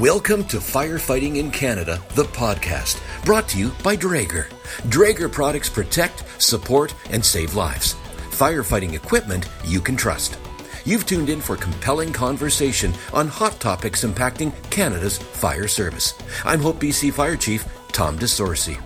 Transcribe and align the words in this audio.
Welcome 0.00 0.44
to 0.48 0.58
Firefighting 0.58 1.36
in 1.36 1.50
Canada, 1.50 2.02
the 2.10 2.24
podcast, 2.24 3.00
brought 3.24 3.48
to 3.48 3.58
you 3.58 3.70
by 3.82 3.96
Draeger. 3.96 4.44
Draeger 4.90 5.32
products 5.32 5.70
protect, 5.70 6.22
support, 6.38 6.94
and 7.08 7.24
save 7.24 7.54
lives. 7.54 7.94
Firefighting 8.32 8.92
equipment 8.92 9.48
you 9.64 9.80
can 9.80 9.96
trust. 9.96 10.38
You've 10.84 11.06
tuned 11.06 11.30
in 11.30 11.40
for 11.40 11.56
compelling 11.56 12.12
conversation 12.12 12.92
on 13.14 13.26
hot 13.26 13.58
topics 13.58 14.04
impacting 14.04 14.52
Canada's 14.68 15.16
fire 15.16 15.66
service. 15.66 16.12
I'm 16.44 16.60
Hope 16.60 16.76
BC 16.76 17.14
Fire 17.14 17.34
Chief 17.34 17.66
Tom 17.88 18.18
DeSorcy. 18.18 18.78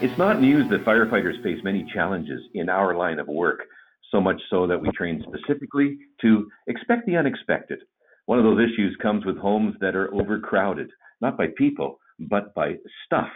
It's 0.00 0.16
not 0.16 0.40
news 0.40 0.70
that 0.70 0.86
firefighters 0.86 1.42
face 1.42 1.62
many 1.62 1.84
challenges 1.92 2.40
in 2.54 2.70
our 2.70 2.94
line 2.94 3.18
of 3.18 3.28
work 3.28 3.66
so 4.10 4.20
much 4.20 4.40
so 4.50 4.66
that 4.66 4.80
we 4.80 4.90
train 4.92 5.24
specifically 5.26 5.98
to 6.20 6.48
expect 6.66 7.06
the 7.06 7.16
unexpected. 7.16 7.80
One 8.26 8.38
of 8.38 8.44
those 8.44 8.60
issues 8.60 8.96
comes 9.02 9.24
with 9.24 9.36
homes 9.38 9.74
that 9.80 9.96
are 9.96 10.12
overcrowded, 10.14 10.90
not 11.20 11.36
by 11.36 11.48
people, 11.56 11.98
but 12.18 12.54
by 12.54 12.74
stuff. 13.06 13.28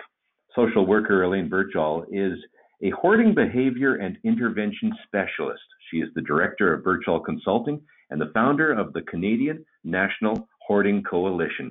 Social 0.55 0.87
worker 0.87 1.23
Elaine 1.25 1.49
Birchall 1.49 2.05
is 2.13 2.39
a 2.83 2.91
hoarding 2.91 3.35
behavior 3.35 3.97
and 3.97 4.19
intervention 4.25 4.93
specialist. 5.07 5.63
She 5.91 5.99
is 5.99 6.09
the 6.15 6.23
director 6.23 6.73
of 6.73 6.85
Birchall 6.85 7.21
Consulting 7.21 7.81
and 8.11 8.21
the 8.21 8.31
founder 8.35 8.73
of 8.73 8.93
the 8.93 9.03
Canadian 9.03 9.65
National 9.85 10.49
Hoarding 10.67 11.03
Coalition. 11.03 11.71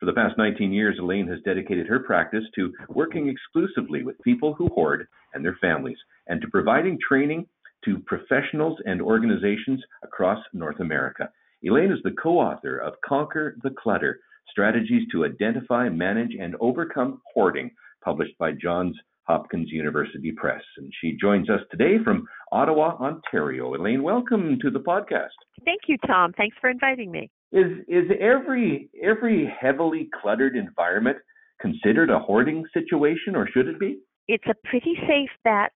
For 0.00 0.06
the 0.06 0.12
past 0.12 0.36
19 0.36 0.72
years, 0.72 0.98
Elaine 0.98 1.28
has 1.28 1.38
dedicated 1.44 1.86
her 1.86 2.00
practice 2.00 2.44
to 2.56 2.72
working 2.88 3.28
exclusively 3.28 4.02
with 4.02 4.20
people 4.22 4.54
who 4.54 4.68
hoard 4.68 5.06
and 5.32 5.44
their 5.44 5.56
families, 5.60 5.98
and 6.26 6.40
to 6.40 6.48
providing 6.48 6.98
training 7.06 7.46
to 7.84 7.98
professionals 8.06 8.78
and 8.86 9.00
organizations 9.00 9.82
across 10.02 10.42
North 10.52 10.80
America. 10.80 11.28
Elaine 11.62 11.92
is 11.92 11.98
the 12.04 12.14
co 12.22 12.38
author 12.38 12.78
of 12.78 12.94
Conquer 13.04 13.56
the 13.62 13.70
Clutter 13.70 14.20
Strategies 14.50 15.08
to 15.12 15.24
Identify, 15.24 15.88
Manage, 15.88 16.32
and 16.38 16.54
Overcome 16.60 17.20
Hoarding, 17.32 17.70
published 18.04 18.36
by 18.38 18.52
Johns 18.52 18.96
Hopkins 19.24 19.70
University 19.70 20.32
Press. 20.32 20.62
And 20.76 20.92
she 21.00 21.16
joins 21.20 21.48
us 21.48 21.60
today 21.70 21.96
from 22.04 22.26
Ottawa, 22.52 22.96
Ontario. 23.00 23.74
Elaine, 23.74 24.02
welcome 24.02 24.58
to 24.60 24.70
the 24.70 24.78
podcast. 24.78 25.36
Thank 25.64 25.82
you, 25.88 25.96
Tom. 26.06 26.32
Thanks 26.36 26.56
for 26.60 26.70
inviting 26.70 27.10
me. 27.10 27.30
Is 27.52 27.78
is 27.88 28.04
every 28.20 28.90
every 29.02 29.52
heavily 29.60 30.08
cluttered 30.20 30.56
environment 30.56 31.18
considered 31.60 32.10
a 32.10 32.18
hoarding 32.18 32.64
situation 32.74 33.34
or 33.34 33.48
should 33.48 33.68
it 33.68 33.78
be? 33.78 33.98
It's 34.28 34.44
a 34.48 34.68
pretty 34.68 34.94
safe 35.06 35.30
bet 35.44 35.72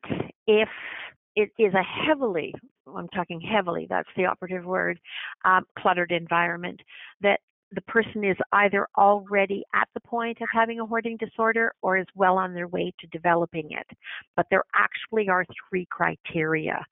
if 0.47 0.69
it 1.39 1.51
is 1.57 1.73
a 1.73 1.83
heavily, 2.05 2.53
I'm 2.93 3.09
talking 3.11 3.41
heavily, 3.41 3.87
that's 3.89 4.09
the 4.17 4.25
operative 4.25 4.65
word, 4.65 4.99
um, 5.45 5.65
cluttered 5.79 6.11
environment 6.11 6.81
that 7.21 7.39
the 7.71 7.81
person 7.83 8.25
is 8.25 8.37
either 8.53 8.89
already 8.97 9.63
at 9.73 9.87
the 9.95 10.01
point 10.01 10.39
of 10.41 10.49
having 10.53 10.81
a 10.81 10.87
hoarding 10.87 11.17
disorder 11.17 11.73
or 11.81 11.97
is 11.97 12.07
well 12.17 12.39
on 12.39 12.55
their 12.55 12.67
way 12.67 12.93
to 12.99 13.07
developing 13.09 13.69
it. 13.71 13.87
But 14.37 14.47
there 14.51 14.65
actually 14.75 15.29
are 15.29 15.45
three 15.69 15.87
criteria 15.93 16.85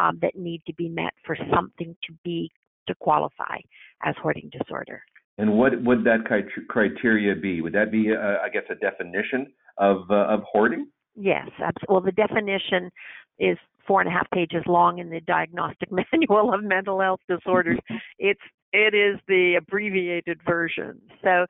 um, 0.00 0.18
that 0.20 0.34
need 0.34 0.62
to 0.66 0.74
be 0.74 0.88
met 0.88 1.12
for 1.24 1.36
something 1.54 1.94
to 2.08 2.14
be 2.24 2.50
to 2.88 2.96
qualify 2.96 3.58
as 4.04 4.16
hoarding 4.20 4.50
disorder. 4.50 5.00
And 5.38 5.52
what 5.52 5.80
would 5.84 6.02
that 6.04 6.24
criteria 6.68 7.36
be? 7.36 7.60
Would 7.60 7.74
that 7.74 7.92
be, 7.92 8.12
uh, 8.12 8.44
I 8.44 8.48
guess, 8.52 8.64
a 8.68 8.74
definition 8.74 9.52
of 9.78 10.10
uh, 10.10 10.26
of 10.26 10.40
hoarding? 10.50 10.88
Yes, 11.14 11.48
well, 11.88 12.00
the 12.00 12.12
definition 12.12 12.90
is 13.38 13.58
four 13.86 14.00
and 14.00 14.08
a 14.08 14.12
half 14.12 14.30
pages 14.30 14.62
long 14.66 14.98
in 14.98 15.10
the 15.10 15.20
Diagnostic 15.20 15.88
Manual 16.12 16.54
of 16.54 16.62
Mental 16.62 17.00
Health 17.00 17.20
Disorders. 17.28 17.78
it's 18.18 18.40
it 18.72 18.94
is 18.94 19.20
the 19.28 19.56
abbreviated 19.56 20.40
version. 20.46 21.00
So 21.22 21.44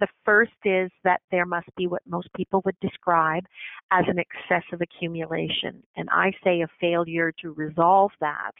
the 0.00 0.08
first 0.24 0.52
is 0.64 0.90
that 1.04 1.20
there 1.30 1.46
must 1.46 1.68
be 1.76 1.86
what 1.86 2.02
most 2.06 2.28
people 2.34 2.62
would 2.64 2.78
describe 2.80 3.44
as 3.92 4.04
an 4.08 4.18
excessive 4.18 4.80
accumulation, 4.80 5.82
and 5.96 6.08
I 6.10 6.32
say 6.42 6.62
a 6.62 6.68
failure 6.80 7.32
to 7.42 7.52
resolve 7.52 8.10
that 8.20 8.52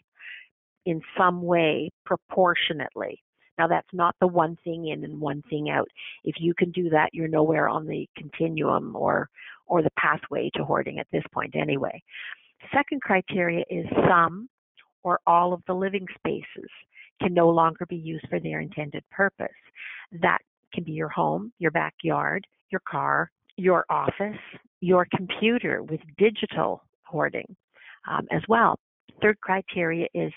in 0.86 1.00
some 1.18 1.42
way 1.42 1.90
proportionately. 2.04 3.20
Now, 3.58 3.68
that's 3.68 3.88
not 3.92 4.16
the 4.20 4.26
one 4.26 4.56
thing 4.64 4.88
in 4.88 5.04
and 5.04 5.20
one 5.20 5.42
thing 5.48 5.70
out. 5.70 5.88
If 6.24 6.36
you 6.38 6.54
can 6.54 6.70
do 6.72 6.90
that, 6.90 7.10
you're 7.12 7.28
nowhere 7.28 7.68
on 7.68 7.86
the 7.86 8.08
continuum 8.16 8.96
or 8.96 9.28
or 9.66 9.82
the 9.82 9.90
pathway 9.98 10.50
to 10.54 10.64
hoarding 10.64 10.98
at 10.98 11.06
this 11.10 11.22
point 11.32 11.54
anyway. 11.56 12.02
Second 12.72 13.02
criteria 13.02 13.64
is 13.70 13.86
some 14.08 14.48
or 15.02 15.20
all 15.26 15.52
of 15.52 15.62
the 15.66 15.74
living 15.74 16.06
spaces 16.18 16.70
can 17.20 17.34
no 17.34 17.48
longer 17.48 17.86
be 17.86 17.96
used 17.96 18.26
for 18.28 18.40
their 18.40 18.60
intended 18.60 19.04
purpose. 19.10 19.48
That 20.20 20.38
can 20.72 20.84
be 20.84 20.92
your 20.92 21.08
home, 21.08 21.52
your 21.58 21.70
backyard, 21.70 22.46
your 22.70 22.80
car, 22.88 23.30
your 23.56 23.84
office, 23.90 24.38
your 24.80 25.06
computer 25.16 25.82
with 25.82 26.00
digital 26.18 26.82
hoarding 27.04 27.56
um, 28.10 28.26
as 28.32 28.42
well. 28.48 28.78
Third 29.22 29.40
criteria 29.40 30.06
is 30.14 30.32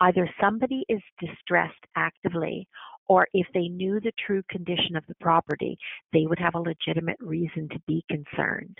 either 0.00 0.28
somebody 0.40 0.84
is 0.88 1.00
distressed 1.20 1.84
actively 1.96 2.66
or 3.08 3.26
if 3.32 3.46
they 3.54 3.68
knew 3.68 4.00
the 4.00 4.12
true 4.26 4.42
condition 4.50 4.96
of 4.96 5.04
the 5.08 5.14
property, 5.20 5.78
they 6.12 6.26
would 6.26 6.38
have 6.38 6.54
a 6.54 6.60
legitimate 6.60 7.16
reason 7.20 7.68
to 7.70 7.80
be 7.86 8.04
concerned. 8.08 8.76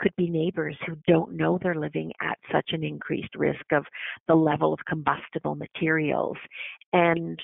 Could 0.00 0.14
be 0.16 0.30
neighbors 0.30 0.76
who 0.86 0.96
don't 1.06 1.36
know 1.36 1.58
they're 1.62 1.74
living 1.74 2.12
at 2.22 2.38
such 2.52 2.70
an 2.72 2.82
increased 2.82 3.34
risk 3.36 3.64
of 3.72 3.84
the 4.28 4.34
level 4.34 4.72
of 4.72 4.80
combustible 4.88 5.54
materials 5.54 6.36
and 6.92 7.38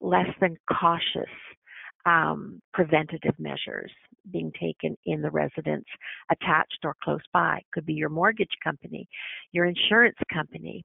less 0.00 0.28
than 0.40 0.56
cautious 0.68 1.30
um, 2.06 2.60
preventative 2.72 3.34
measures 3.38 3.90
being 4.32 4.52
taken 4.60 4.96
in 5.06 5.22
the 5.22 5.30
residence 5.30 5.86
attached 6.30 6.78
or 6.84 6.96
close 7.02 7.20
by. 7.32 7.60
Could 7.72 7.86
be 7.86 7.94
your 7.94 8.08
mortgage 8.08 8.56
company, 8.62 9.08
your 9.52 9.64
insurance 9.66 10.16
company, 10.32 10.84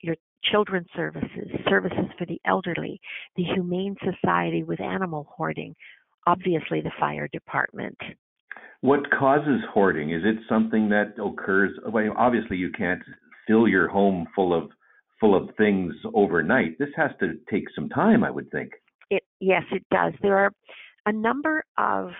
your 0.00 0.16
children's 0.44 0.88
services, 0.94 1.48
services 1.68 2.06
for 2.18 2.26
the 2.26 2.40
elderly, 2.46 3.00
the 3.36 3.44
Humane 3.44 3.96
Society 4.04 4.62
with 4.62 4.80
animal 4.80 5.26
hoarding, 5.34 5.74
obviously 6.26 6.80
the 6.80 6.92
fire 6.98 7.28
department. 7.32 7.96
What 8.84 9.10
causes 9.18 9.62
hoarding? 9.72 10.10
Is 10.10 10.20
it 10.26 10.36
something 10.46 10.90
that 10.90 11.14
occurs? 11.18 11.70
Well, 11.90 12.12
obviously, 12.18 12.58
you 12.58 12.70
can't 12.70 13.00
fill 13.46 13.66
your 13.66 13.88
home 13.88 14.26
full 14.34 14.52
of 14.52 14.68
full 15.18 15.34
of 15.34 15.48
things 15.56 15.94
overnight. 16.12 16.78
This 16.78 16.90
has 16.94 17.10
to 17.20 17.32
take 17.50 17.64
some 17.74 17.88
time, 17.88 18.22
I 18.22 18.30
would 18.30 18.50
think. 18.50 18.72
It 19.08 19.22
yes, 19.40 19.62
it 19.72 19.86
does. 19.90 20.12
There 20.20 20.36
are 20.36 20.52
a 21.06 21.12
number 21.12 21.64
of 21.78 22.10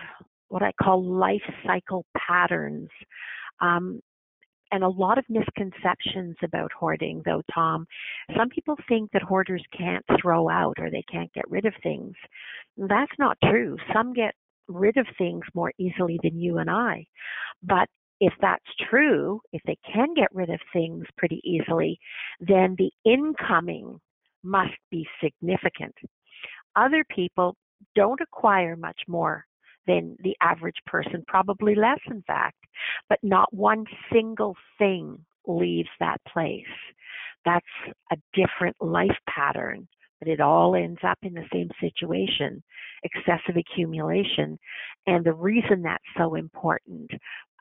what 0.47 0.63
I 0.63 0.71
call 0.81 1.03
life 1.05 1.43
cycle 1.67 2.03
patterns 2.17 2.89
um, 3.61 4.01
and 4.71 4.83
a 4.83 4.89
lot 4.89 5.19
of 5.19 5.25
misconceptions 5.29 6.35
about 6.43 6.71
hoarding, 6.71 7.21
though, 7.25 7.43
Tom. 7.53 7.85
Some 8.35 8.49
people 8.49 8.75
think 8.89 9.11
that 9.11 9.21
hoarders 9.21 9.63
can't 9.77 10.03
throw 10.19 10.49
out 10.49 10.77
or 10.79 10.89
they 10.89 11.03
can't 11.11 11.31
get 11.33 11.47
rid 11.47 11.65
of 11.65 11.73
things. 11.83 12.15
That's 12.75 13.11
not 13.19 13.37
true. 13.43 13.77
Some 13.93 14.13
get 14.13 14.33
rid 14.67 14.97
of 14.97 15.07
things 15.17 15.43
more 15.53 15.71
easily 15.77 16.19
than 16.23 16.39
you 16.39 16.57
and 16.57 16.69
I. 16.69 17.05
But 17.63 17.87
if 18.19 18.33
that's 18.41 18.63
true, 18.89 19.41
if 19.51 19.61
they 19.65 19.77
can 19.91 20.13
get 20.15 20.33
rid 20.33 20.49
of 20.49 20.59
things 20.71 21.05
pretty 21.17 21.41
easily, 21.43 21.99
then 22.39 22.75
the 22.77 22.91
incoming 23.03 23.99
must 24.43 24.77
be 24.91 25.07
significant. 25.21 25.95
Other 26.75 27.03
people 27.09 27.55
don't 27.95 28.21
acquire 28.21 28.75
much 28.75 28.99
more 29.07 29.45
than 29.87 30.15
the 30.23 30.35
average 30.41 30.77
person, 30.85 31.23
probably 31.27 31.75
less, 31.75 31.99
in 32.09 32.21
fact, 32.23 32.57
but 33.09 33.19
not 33.21 33.53
one 33.53 33.85
single 34.11 34.55
thing 34.79 35.17
leaves 35.45 35.89
that 35.99 36.19
place. 36.27 36.63
That's 37.43 37.65
a 38.11 38.17
different 38.33 38.75
life 38.81 39.17
pattern, 39.29 39.87
but 40.19 40.27
it 40.27 40.39
all 40.39 40.75
ends 40.75 40.99
up 41.07 41.17
in 41.23 41.33
the 41.33 41.47
same 41.51 41.69
situation 41.79 42.63
excessive 43.03 43.55
accumulation. 43.55 44.57
And 45.05 45.23
the 45.23 45.33
reason 45.33 45.83
that's 45.83 46.03
so 46.17 46.35
important 46.35 47.11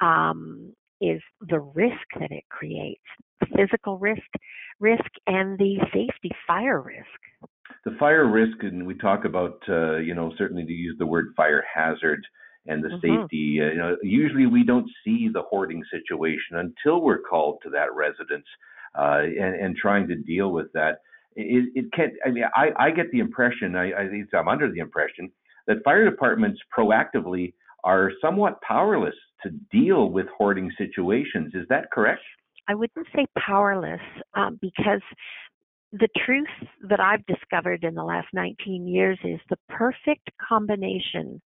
um, 0.01 0.73
is 1.01 1.21
the 1.41 1.61
risk 1.61 2.07
that 2.19 2.31
it 2.31 2.45
creates 2.49 3.03
physical 3.55 3.99
risk 3.99 4.23
risk 4.81 5.05
and 5.27 5.59
the 5.59 5.77
safety 5.93 6.31
fire 6.47 6.81
risk 6.81 7.05
the 7.85 7.97
fire 7.99 8.27
risk, 8.27 8.63
and 8.63 8.87
we 8.87 8.95
talk 8.95 9.25
about, 9.25 9.59
uh, 9.69 9.97
you 9.97 10.15
know, 10.15 10.33
certainly 10.39 10.65
to 10.65 10.73
use 10.73 10.97
the 10.99 11.07
word 11.07 11.35
fire 11.37 11.65
hazard 11.73 12.25
and 12.67 12.83
the 12.83 12.89
mm-hmm. 12.89 13.23
safety. 13.23 13.61
Uh, 13.61 13.73
you 13.73 13.77
know, 13.77 13.97
usually 14.03 14.47
we 14.47 14.65
don't 14.65 14.91
see 15.05 15.29
the 15.33 15.43
hoarding 15.43 15.83
situation 15.91 16.57
until 16.57 17.01
we're 17.01 17.21
called 17.21 17.59
to 17.63 17.71
that 17.71 17.95
residence 17.95 18.47
uh, 18.99 19.21
and, 19.21 19.55
and 19.55 19.77
trying 19.77 20.09
to 20.09 20.17
deal 20.17 20.51
with 20.51 20.73
that. 20.73 20.99
It, 21.37 21.71
it 21.75 21.93
can't. 21.93 22.13
I 22.25 22.31
mean, 22.31 22.45
I, 22.55 22.69
I 22.79 22.91
get 22.91 23.11
the 23.11 23.19
impression. 23.19 23.77
I, 23.77 23.91
I 23.91 24.39
I'm 24.39 24.49
under 24.49 24.71
the 24.71 24.81
impression 24.81 25.31
that 25.67 25.79
fire 25.85 26.09
departments 26.09 26.61
proactively 26.77 27.55
are 27.83 28.13
somewhat 28.21 28.61
powerless 28.63 29.15
to 29.43 29.51
deal 29.71 30.11
with 30.11 30.27
hoarding 30.37 30.71
situations. 30.79 31.53
Is 31.55 31.67
that 31.69 31.91
correct? 31.93 32.23
I 32.69 32.75
wouldn't 32.75 33.07
say 33.15 33.27
powerless 33.39 34.01
um, 34.35 34.59
because 34.61 35.03
the 35.93 36.09
truth 36.25 36.49
that 36.89 36.99
I've 36.99 37.25
discovered 37.27 37.85
in 37.85 37.95
the 37.95 38.03
last 38.03 38.29
19 38.33 38.89
years 38.89 39.19
is 39.23 39.39
the 39.49 39.59
perfect 39.69 40.31
combination 40.47 41.41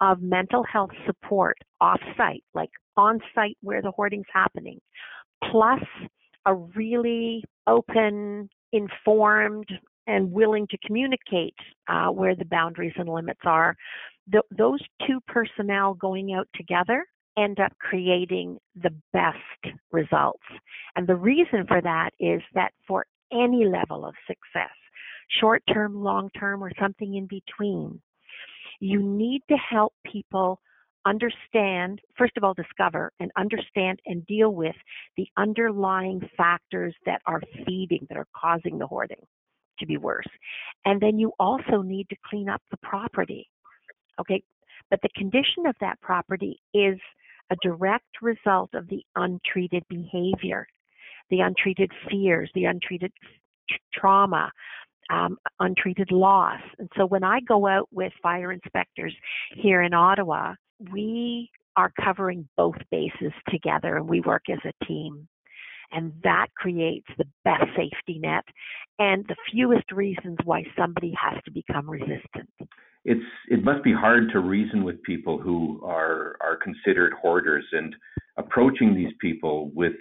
of 0.00 0.22
mental 0.22 0.64
health 0.64 0.90
support 1.04 1.56
off 1.80 2.00
site, 2.16 2.42
like 2.54 2.70
on 2.96 3.20
site 3.34 3.58
where 3.60 3.82
the 3.82 3.90
hoarding's 3.90 4.26
happening, 4.32 4.78
plus 5.50 5.82
a 6.46 6.54
really 6.54 7.44
open, 7.66 8.48
informed, 8.72 9.68
and 10.06 10.32
willing 10.32 10.66
to 10.68 10.78
communicate 10.84 11.54
uh, 11.88 12.08
where 12.08 12.34
the 12.34 12.44
boundaries 12.44 12.92
and 12.96 13.08
limits 13.08 13.40
are. 13.44 13.76
Th- 14.30 14.44
those 14.56 14.80
two 15.06 15.20
personnel 15.28 15.94
going 15.94 16.34
out 16.34 16.48
together 16.54 17.06
end 17.38 17.60
up 17.60 17.72
creating 17.78 18.58
the 18.74 18.94
best 19.12 19.76
results. 19.90 20.42
And 20.96 21.06
the 21.06 21.16
reason 21.16 21.66
for 21.66 21.80
that 21.80 22.10
is 22.20 22.42
that 22.54 22.72
for 22.86 23.06
any 23.32 23.64
level 23.64 24.04
of 24.04 24.14
success, 24.26 24.74
short 25.40 25.62
term, 25.72 26.02
long 26.02 26.28
term, 26.38 26.62
or 26.62 26.72
something 26.80 27.14
in 27.14 27.26
between. 27.26 28.00
You 28.80 29.02
need 29.02 29.42
to 29.48 29.56
help 29.56 29.94
people 30.04 30.60
understand, 31.06 32.00
first 32.16 32.36
of 32.36 32.44
all, 32.44 32.54
discover 32.54 33.12
and 33.20 33.30
understand 33.36 34.00
and 34.06 34.26
deal 34.26 34.54
with 34.54 34.74
the 35.16 35.26
underlying 35.36 36.20
factors 36.36 36.94
that 37.06 37.20
are 37.26 37.40
feeding, 37.66 38.06
that 38.08 38.18
are 38.18 38.26
causing 38.36 38.78
the 38.78 38.86
hoarding 38.86 39.24
to 39.78 39.86
be 39.86 39.96
worse. 39.96 40.28
And 40.84 41.00
then 41.00 41.18
you 41.18 41.32
also 41.38 41.82
need 41.82 42.08
to 42.10 42.16
clean 42.28 42.48
up 42.48 42.62
the 42.70 42.76
property. 42.78 43.48
Okay, 44.20 44.42
but 44.90 45.00
the 45.02 45.08
condition 45.16 45.66
of 45.66 45.74
that 45.80 46.00
property 46.00 46.60
is 46.74 46.98
a 47.50 47.56
direct 47.62 48.20
result 48.20 48.70
of 48.74 48.88
the 48.88 49.02
untreated 49.16 49.84
behavior 49.88 50.66
the 51.32 51.40
untreated 51.40 51.90
fears, 52.10 52.50
the 52.54 52.66
untreated 52.66 53.10
trauma, 53.92 54.52
um, 55.10 55.38
untreated 55.60 56.12
loss. 56.12 56.60
And 56.78 56.88
so 56.96 57.06
when 57.06 57.24
I 57.24 57.40
go 57.40 57.66
out 57.66 57.88
with 57.90 58.12
fire 58.22 58.52
inspectors 58.52 59.14
here 59.56 59.82
in 59.82 59.94
Ottawa, 59.94 60.54
we 60.90 61.50
are 61.76 61.92
covering 62.02 62.48
both 62.56 62.76
bases 62.90 63.32
together 63.48 63.96
and 63.96 64.08
we 64.08 64.20
work 64.20 64.42
as 64.50 64.58
a 64.64 64.84
team. 64.84 65.28
And 65.90 66.12
that 66.24 66.46
creates 66.56 67.06
the 67.18 67.26
best 67.44 67.64
safety 67.76 68.18
net 68.18 68.44
and 68.98 69.26
the 69.28 69.36
fewest 69.50 69.92
reasons 69.92 70.38
why 70.44 70.64
somebody 70.76 71.14
has 71.20 71.42
to 71.44 71.50
become 71.50 71.88
resistant. 71.88 72.48
It's 73.04 73.20
it 73.48 73.64
must 73.64 73.82
be 73.82 73.92
hard 73.92 74.30
to 74.32 74.38
reason 74.38 74.84
with 74.84 75.02
people 75.02 75.38
who 75.38 75.80
are 75.84 76.36
are 76.40 76.56
considered 76.56 77.12
hoarders 77.20 77.64
and 77.72 77.94
approaching 78.38 78.94
these 78.94 79.12
people 79.20 79.70
with 79.74 79.92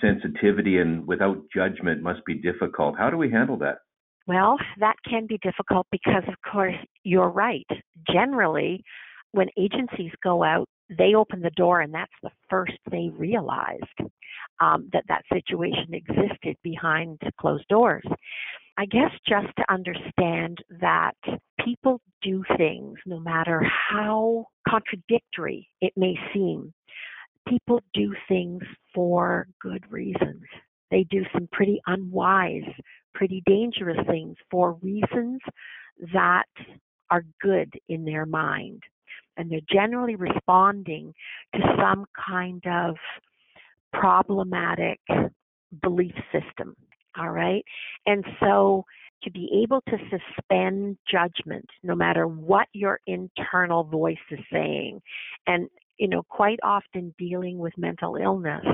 sensitivity 0.00 0.78
and 0.78 1.06
without 1.06 1.42
judgment 1.54 2.02
must 2.02 2.24
be 2.24 2.34
difficult. 2.34 2.96
How 2.96 3.10
do 3.10 3.16
we 3.16 3.30
handle 3.30 3.56
that? 3.58 3.78
Well, 4.26 4.56
that 4.80 4.96
can 5.08 5.26
be 5.26 5.38
difficult 5.42 5.86
because, 5.92 6.22
of 6.28 6.34
course, 6.50 6.76
you're 7.02 7.28
right. 7.28 7.66
Generally, 8.10 8.82
when 9.34 9.48
agencies 9.58 10.12
go 10.22 10.44
out, 10.44 10.68
they 10.88 11.14
open 11.14 11.40
the 11.40 11.50
door, 11.50 11.80
and 11.80 11.92
that's 11.92 12.12
the 12.22 12.30
first 12.48 12.74
they 12.90 13.10
realized 13.16 13.82
um, 14.60 14.88
that 14.92 15.04
that 15.08 15.24
situation 15.32 15.92
existed 15.92 16.56
behind 16.62 17.18
closed 17.40 17.66
doors. 17.68 18.04
I 18.78 18.86
guess 18.86 19.10
just 19.28 19.48
to 19.56 19.72
understand 19.72 20.58
that 20.80 21.16
people 21.64 22.00
do 22.22 22.44
things, 22.56 22.96
no 23.06 23.18
matter 23.18 23.60
how 23.90 24.46
contradictory 24.68 25.68
it 25.80 25.92
may 25.96 26.14
seem, 26.32 26.72
people 27.48 27.80
do 27.92 28.14
things 28.28 28.62
for 28.94 29.48
good 29.60 29.84
reasons. 29.90 30.42
They 30.90 31.04
do 31.10 31.24
some 31.32 31.48
pretty 31.50 31.80
unwise, 31.86 32.70
pretty 33.14 33.42
dangerous 33.46 33.98
things 34.06 34.36
for 34.50 34.74
reasons 34.74 35.40
that 36.12 36.44
are 37.10 37.24
good 37.40 37.72
in 37.88 38.04
their 38.04 38.26
mind. 38.26 38.82
And 39.36 39.50
they're 39.50 39.60
generally 39.70 40.16
responding 40.16 41.12
to 41.54 41.60
some 41.80 42.06
kind 42.28 42.62
of 42.66 42.96
problematic 43.92 45.00
belief 45.82 46.14
system. 46.32 46.74
All 47.18 47.30
right. 47.30 47.64
And 48.06 48.24
so 48.40 48.84
to 49.22 49.30
be 49.30 49.62
able 49.62 49.80
to 49.88 49.96
suspend 50.10 50.98
judgment 51.10 51.64
no 51.82 51.94
matter 51.94 52.26
what 52.26 52.66
your 52.72 53.00
internal 53.06 53.84
voice 53.84 54.16
is 54.30 54.40
saying 54.52 55.00
and 55.46 55.68
you 55.98 56.08
know, 56.08 56.22
quite 56.28 56.58
often 56.62 57.14
dealing 57.18 57.58
with 57.58 57.72
mental 57.76 58.16
illness. 58.16 58.64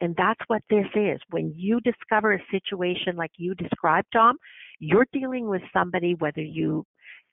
And 0.00 0.14
that's 0.16 0.40
what 0.46 0.62
this 0.70 0.86
is. 0.94 1.20
When 1.30 1.52
you 1.56 1.80
discover 1.80 2.32
a 2.32 2.42
situation 2.50 3.16
like 3.16 3.32
you 3.36 3.54
described, 3.54 4.08
Tom, 4.12 4.36
you're 4.78 5.06
dealing 5.12 5.48
with 5.48 5.62
somebody, 5.72 6.14
whether 6.14 6.42
you 6.42 6.84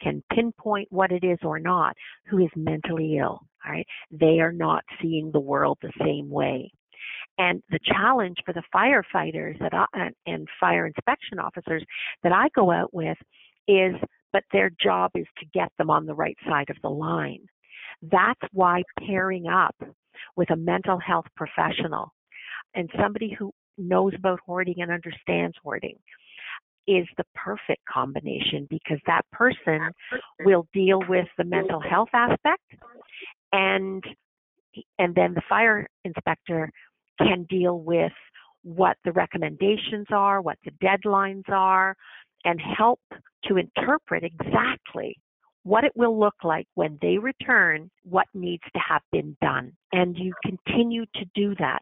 can 0.01 0.24
pinpoint 0.33 0.88
what 0.92 1.12
it 1.12 1.24
is 1.24 1.39
or 1.44 1.59
not, 1.59 1.95
who 2.27 2.39
is 2.39 2.50
mentally 2.56 3.18
ill. 3.18 3.42
All 3.65 3.71
right. 3.71 3.88
They 4.12 4.39
are 4.39 4.51
not 4.51 4.83
seeing 5.01 5.31
the 5.31 5.39
world 5.39 5.77
the 5.81 5.92
same 6.03 6.30
way. 6.30 6.71
And 7.38 7.62
the 7.69 7.80
challenge 7.86 8.38
for 8.45 8.53
the 8.53 8.63
firefighters 8.74 9.59
that 9.59 9.74
I, 9.74 10.09
and 10.25 10.47
fire 10.59 10.88
inspection 10.88 11.39
officers 11.39 11.83
that 12.24 12.31
I 12.31 12.47
go 12.56 12.71
out 12.71 12.94
with 12.94 13.18
is, 13.68 13.95
but 14.31 14.44
their 14.51 14.69
job 14.81 15.12
is 15.15 15.25
to 15.39 15.45
get 15.53 15.69
them 15.77 15.89
on 15.89 16.06
the 16.06 16.15
right 16.15 16.38
side 16.47 16.69
of 16.69 16.77
the 16.81 16.89
line. 16.89 17.45
That's 18.01 18.39
why 18.53 18.83
pairing 19.06 19.47
up 19.47 19.75
with 20.36 20.50
a 20.51 20.56
mental 20.56 21.00
health 21.00 21.25
professional 21.36 22.13
and 22.74 22.89
somebody 23.01 23.36
who 23.38 23.51
knows 23.77 24.13
about 24.15 24.39
hoarding 24.45 24.81
and 24.81 24.92
understands 24.92 25.56
hoarding 25.62 25.97
is 26.88 27.08
the 27.18 27.24
perfect 27.34 27.82
combination 27.92 28.68
because 28.70 29.00
that 29.08 29.24
person 29.32 29.92
will 30.42 30.68
deal 30.74 31.02
with 31.08 31.28
the 31.38 31.44
mental 31.44 31.80
health 31.80 32.10
aspect 32.14 32.64
and 33.52 34.04
and 35.00 35.16
then 35.16 35.34
the 35.34 35.42
fire 35.48 35.88
inspector 36.04 36.70
can 37.18 37.46
deal 37.50 37.80
with 37.80 38.12
what 38.64 38.98
the 39.06 39.12
recommendations 39.12 40.08
are, 40.12 40.42
what 40.42 40.58
the 40.66 40.72
deadlines 40.84 41.48
are, 41.50 41.96
and 42.44 42.60
help 42.78 43.00
to 43.46 43.58
interpret 43.58 44.24
exactly 44.24 45.16
what 45.64 45.84
it 45.84 45.92
will 45.96 46.20
look 46.20 46.36
like 46.44 46.68
when 46.76 46.98
they 47.02 47.18
return, 47.18 47.90
what 48.04 48.28
needs 48.34 48.64
to 48.72 48.80
have 48.80 49.02
been 49.12 49.36
done. 49.42 49.72
And 49.92 50.16
you 50.18 50.34
continue 50.44 51.06
to 51.16 51.26
do 51.34 51.56
that. 51.60 51.81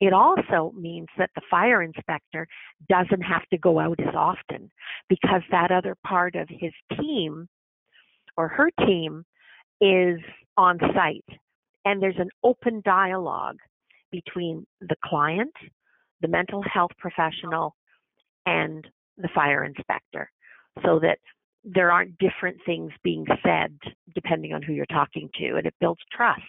It 0.00 0.12
also 0.14 0.72
means 0.76 1.08
that 1.18 1.30
the 1.34 1.42
fire 1.50 1.82
inspector 1.82 2.48
doesn't 2.88 3.20
have 3.20 3.46
to 3.50 3.58
go 3.58 3.78
out 3.78 4.00
as 4.00 4.14
often 4.14 4.70
because 5.08 5.42
that 5.50 5.70
other 5.70 5.96
part 6.06 6.36
of 6.36 6.48
his 6.48 6.72
team 6.98 7.48
or 8.36 8.48
her 8.48 8.70
team 8.86 9.24
is 9.80 10.18
on 10.56 10.78
site. 10.94 11.38
And 11.84 12.02
there's 12.02 12.18
an 12.18 12.30
open 12.42 12.82
dialogue 12.84 13.58
between 14.10 14.66
the 14.80 14.96
client, 15.04 15.54
the 16.22 16.28
mental 16.28 16.62
health 16.62 16.92
professional, 16.98 17.74
and 18.46 18.86
the 19.18 19.28
fire 19.34 19.64
inspector 19.64 20.30
so 20.82 20.98
that 21.00 21.18
there 21.62 21.92
aren't 21.92 22.16
different 22.18 22.56
things 22.64 22.90
being 23.02 23.26
said 23.44 23.76
depending 24.14 24.54
on 24.54 24.62
who 24.62 24.72
you're 24.72 24.86
talking 24.86 25.28
to, 25.38 25.56
and 25.56 25.66
it 25.66 25.74
builds 25.78 26.00
trust. 26.10 26.40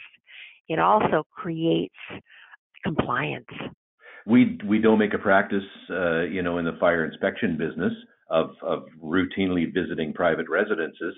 It 0.69 0.79
also 0.79 1.25
creates 1.31 1.93
compliance. 2.83 3.45
We 4.25 4.59
we 4.67 4.79
don't 4.79 4.99
make 4.99 5.13
a 5.13 5.17
practice, 5.17 5.63
uh, 5.89 6.21
you 6.21 6.43
know, 6.43 6.57
in 6.59 6.65
the 6.65 6.77
fire 6.79 7.05
inspection 7.05 7.57
business 7.57 7.93
of 8.29 8.51
of 8.61 8.83
routinely 9.03 9.73
visiting 9.73 10.13
private 10.13 10.47
residences. 10.49 11.15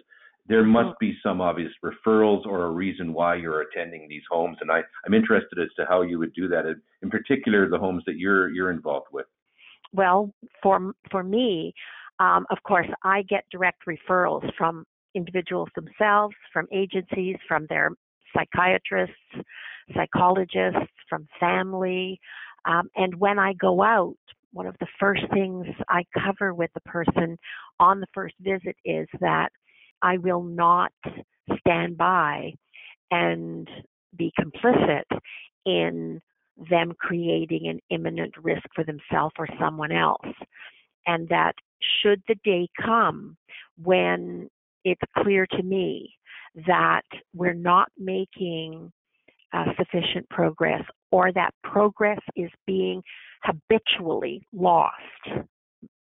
There 0.48 0.64
must 0.64 0.88
mm-hmm. 0.88 1.06
be 1.06 1.18
some 1.24 1.40
obvious 1.40 1.72
referrals 1.84 2.46
or 2.46 2.66
a 2.66 2.72
reason 2.72 3.14
why 3.14 3.36
you're 3.36 3.62
attending 3.62 4.08
these 4.10 4.24
homes, 4.30 4.58
and 4.60 4.70
I, 4.70 4.82
I'm 5.06 5.14
interested 5.14 5.58
as 5.60 5.70
to 5.78 5.86
how 5.88 6.02
you 6.02 6.20
would 6.20 6.34
do 6.34 6.50
that. 6.50 6.66
In 7.02 7.10
particular, 7.10 7.70
the 7.70 7.78
homes 7.78 8.04
that 8.08 8.18
you're 8.18 8.50
you're 8.50 8.72
involved 8.72 9.08
with. 9.12 9.26
Well, 9.94 10.34
for 10.62 10.94
for 11.12 11.24
me, 11.24 11.74
um, 12.20 12.46
of 12.50 12.58
course, 12.64 12.88
I 13.04 13.24
get 13.24 13.46
direct 13.52 13.84
referrals 13.88 14.50
from 14.58 14.86
individuals 15.16 15.70
themselves, 15.76 16.36
from 16.52 16.68
agencies, 16.72 17.36
from 17.48 17.68
their 17.70 17.92
psychiatrists, 18.36 19.16
psychologists, 19.96 20.92
from 21.10 21.28
family. 21.40 22.20
Um, 22.66 22.90
and 22.96 23.16
when 23.16 23.40
I 23.40 23.54
go 23.54 23.84
out, 23.84 24.16
one 24.52 24.68
of 24.68 24.76
the 24.80 24.88
first 25.00 25.24
things 25.34 25.66
I 25.90 26.04
cover 26.24 26.54
with 26.54 26.72
the 26.74 26.82
person 26.82 27.38
on 27.80 28.00
the 28.00 28.08
first 28.14 28.36
visit 28.40 28.76
is 28.86 29.08
that 29.20 29.50
I 30.02 30.18
will 30.18 30.44
not 30.44 30.92
stand 31.60 31.98
by 31.98 32.54
and 33.12 33.68
be 34.16 34.32
complicit 34.40 35.04
in 35.66 36.22
them 36.70 36.94
creating 37.00 37.68
an 37.68 37.80
imminent 37.90 38.34
risk 38.42 38.64
for 38.76 38.84
themselves 38.84 39.34
or 39.40 39.48
someone 39.60 39.92
else. 39.92 40.28
And 41.08 41.28
that 41.30 41.54
should 42.02 42.22
the 42.28 42.36
day 42.44 42.68
come 42.82 43.38
when 43.82 44.50
it's 44.86 45.02
clear 45.18 45.48
to 45.48 45.64
me 45.64 46.14
that 46.68 47.04
we're 47.34 47.54
not 47.54 47.90
making 47.98 48.92
uh, 49.54 49.66
sufficient 49.78 50.28
progress 50.30 50.82
or 51.12 51.32
that 51.34 51.54
progress 51.64 52.20
is 52.36 52.50
being 52.66 53.02
habitually 53.44 54.46
lost 54.54 54.96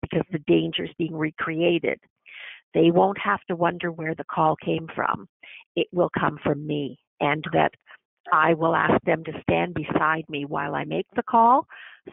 because 0.02 0.26
the 0.32 0.40
danger 0.48 0.84
is 0.84 0.92
being 0.98 1.16
recreated. 1.16 2.00
They 2.74 2.92
won't 2.92 3.18
have 3.20 3.40
to 3.48 3.56
wonder 3.56 3.92
where 3.92 4.16
the 4.16 4.26
call 4.26 4.56
came 4.64 4.88
from. 4.94 5.28
It 5.76 5.88
will 5.94 6.10
come 6.20 6.38
from 6.44 6.66
me, 6.66 7.00
and 7.20 7.44
that 7.54 7.72
I 8.32 8.54
will 8.54 8.76
ask 8.76 9.02
them 9.06 9.24
to 9.24 9.42
stand 9.42 9.74
beside 9.74 10.26
me 10.30 10.46
while 10.46 10.76
I 10.76 10.84
make 10.84 11.08
the 11.16 11.24
call 11.24 11.66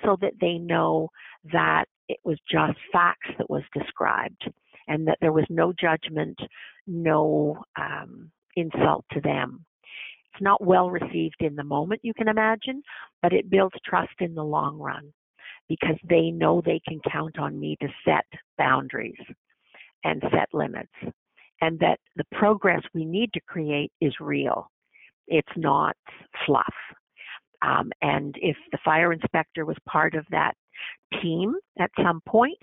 so 0.04 0.16
that 0.20 0.34
they 0.40 0.58
know 0.58 1.08
that 1.52 1.86
it 2.08 2.18
was 2.24 2.38
just 2.50 2.78
facts 2.92 3.30
that 3.38 3.50
was 3.50 3.62
described 3.76 4.48
and 4.88 5.06
that 5.08 5.18
there 5.20 5.32
was 5.32 5.46
no 5.48 5.72
judgment, 5.72 6.38
no 6.86 7.64
um, 7.76 8.30
insult 8.56 9.04
to 9.12 9.20
them. 9.20 9.64
It's 10.34 10.42
not 10.42 10.64
well 10.64 10.90
received 10.90 11.36
in 11.40 11.54
the 11.54 11.62
moment, 11.62 12.00
you 12.02 12.12
can 12.14 12.28
imagine, 12.28 12.82
but 13.22 13.32
it 13.32 13.50
builds 13.50 13.76
trust 13.84 14.14
in 14.18 14.34
the 14.34 14.42
long 14.42 14.78
run 14.78 15.12
because 15.68 15.96
they 16.08 16.30
know 16.30 16.60
they 16.60 16.80
can 16.88 17.00
count 17.10 17.38
on 17.38 17.58
me 17.58 17.76
to 17.80 17.88
set 18.04 18.24
boundaries 18.58 19.14
and 20.02 20.20
set 20.32 20.48
limits 20.52 20.92
and 21.60 21.78
that 21.78 21.98
the 22.16 22.24
progress 22.32 22.82
we 22.94 23.04
need 23.04 23.32
to 23.32 23.40
create 23.48 23.92
is 24.00 24.12
real. 24.20 24.70
It's 25.28 25.56
not 25.56 25.96
fluff. 26.44 26.74
Um, 27.62 27.92
and 28.02 28.34
if 28.42 28.56
the 28.72 28.78
fire 28.84 29.12
inspector 29.12 29.64
was 29.64 29.76
part 29.88 30.14
of 30.14 30.26
that 30.30 30.54
team 31.22 31.54
at 31.78 31.90
some 32.02 32.20
point 32.28 32.58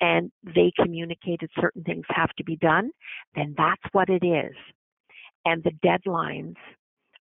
and 0.00 0.30
they 0.54 0.72
communicated 0.80 1.50
certain 1.60 1.82
things 1.82 2.06
have 2.08 2.30
to 2.38 2.44
be 2.44 2.56
done, 2.56 2.90
then 3.34 3.54
that's 3.58 3.82
what 3.92 4.08
it 4.08 4.24
is. 4.24 4.54
And 5.44 5.62
the 5.62 5.72
deadlines 5.84 6.54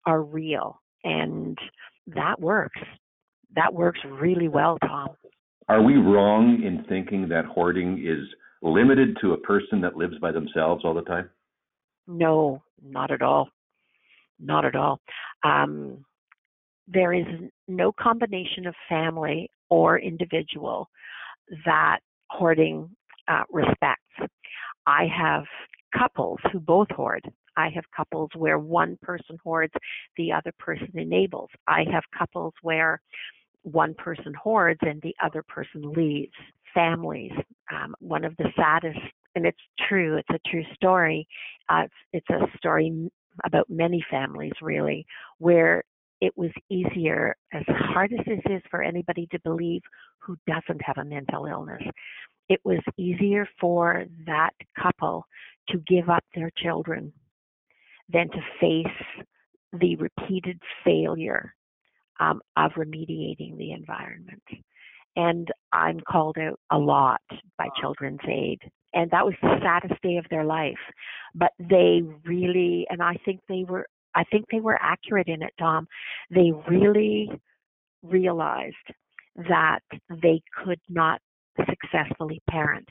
are 0.07 0.23
real. 0.23 0.81
And 1.03 1.59
that 2.09 2.41
works. 2.41 2.81
That 3.55 3.73
works 3.73 4.01
really 4.05 4.49
well, 4.49 4.79
Tom. 4.81 5.09
Are 5.69 5.83
we 5.83 5.97
wrong 5.97 6.63
in 6.63 6.85
thinking 6.89 7.29
that 7.29 7.45
hoarding 7.45 7.99
is 8.05 8.27
limited 8.63 9.17
to 9.21 9.33
a 9.33 9.39
person 9.39 9.81
that 9.81 9.97
lives 9.97 10.19
by 10.21 10.33
themselves 10.33 10.85
all 10.85 10.95
the 10.95 11.03
time? 11.03 11.31
No, 12.07 12.63
not 12.83 13.11
at 13.11 13.23
all. 13.23 13.49
Not 14.41 14.65
at 14.65 14.75
all. 14.75 15.01
Um, 15.43 16.05
there 16.87 17.15
is 17.15 17.25
no 17.69 17.93
combination 17.93 18.67
of 18.67 18.75
family 18.89 19.51
or 19.71 19.99
individual 19.99 20.89
that 21.65 22.01
hoarding 22.29 22.91
uh, 23.29 23.45
respects. 23.51 24.03
I 24.87 25.07
have 25.07 25.45
couples 25.97 26.41
who 26.53 26.61
both 26.61 26.89
hoard. 26.91 27.23
I 27.57 27.69
have 27.75 27.85
couples 27.97 28.31
where 28.37 28.59
one 28.59 28.99
person 29.03 29.39
hoards, 29.43 29.73
the 30.17 30.33
other 30.33 30.53
person 30.59 30.91
enables. 30.95 31.51
I 31.67 31.85
have 31.93 32.03
couples 32.17 32.53
where 32.63 33.01
one 33.63 33.95
person 33.95 34.35
hoards 34.35 34.81
and 34.83 35.01
the 35.03 35.15
other 35.23 35.43
person 35.49 35.93
leaves. 35.93 36.35
Families. 36.75 37.31
Um, 37.73 37.95
one 38.01 38.25
of 38.25 38.37
the 38.37 38.51
saddest, 38.57 38.99
and 39.37 39.47
it's 39.47 39.57
true, 39.89 40.17
it's 40.17 40.29
a 40.31 40.51
true 40.51 40.65
story. 40.75 41.27
Uh, 41.69 41.85
it's, 42.13 42.27
it's 42.29 42.31
a 42.31 42.59
story 42.59 43.11
about 43.45 43.71
many 43.71 44.05
families, 44.11 44.53
really, 44.61 45.07
where 45.39 45.85
it 46.21 46.37
was 46.37 46.51
easier, 46.71 47.37
as 47.53 47.63
hard 47.69 48.13
as 48.13 48.25
this 48.27 48.41
is 48.51 48.63
for 48.71 48.83
anybody 48.83 49.29
to 49.31 49.39
believe 49.41 49.83
who 50.19 50.37
doesn't 50.47 50.81
have 50.83 50.99
a 50.99 51.05
mental 51.05 51.47
illness, 51.47 51.83
it 52.49 52.61
was 52.65 52.81
easier 52.97 53.49
for 53.61 54.05
that 54.27 54.53
couple 54.81 55.25
to 55.69 55.79
give 55.87 56.09
up 56.09 56.25
their 56.35 56.51
children 56.57 57.13
than 58.13 58.29
to 58.31 58.41
face 58.61 59.27
the 59.81 59.97
repeated 59.97 60.61
failure 60.85 61.55
um, 62.21 62.41
of 62.57 62.73
remediating 62.73 63.57
the 63.57 63.73
environment. 63.73 64.43
And 65.17 65.49
I'm 65.73 66.01
called 66.01 66.39
out 66.39 66.59
a 66.71 66.79
lot 66.79 67.21
by 67.57 67.69
Children's 67.81 68.21
Aid. 68.29 68.61
And 68.95 69.11
that 69.11 69.25
was 69.25 69.35
the 69.43 69.59
saddest 69.63 70.01
day 70.03 70.17
of 70.17 70.27
their 70.31 70.45
life. 70.45 70.79
But 71.35 71.51
they 71.59 72.03
really, 72.25 72.87
and 72.91 73.03
I 73.03 73.15
think 73.25 73.41
they 73.49 73.65
were, 73.69 73.87
I 74.15 74.25
think 74.25 74.47
they 74.51 74.61
were 74.61 74.79
accurate 74.81 75.29
in 75.29 75.43
it, 75.43 75.53
Tom. 75.59 75.87
They 76.31 76.53
really 76.69 77.31
realized 78.03 78.75
that 79.49 79.81
they 80.23 80.41
could 80.65 80.81
not 80.89 81.21
successfully 81.59 82.41
parent 82.49 82.89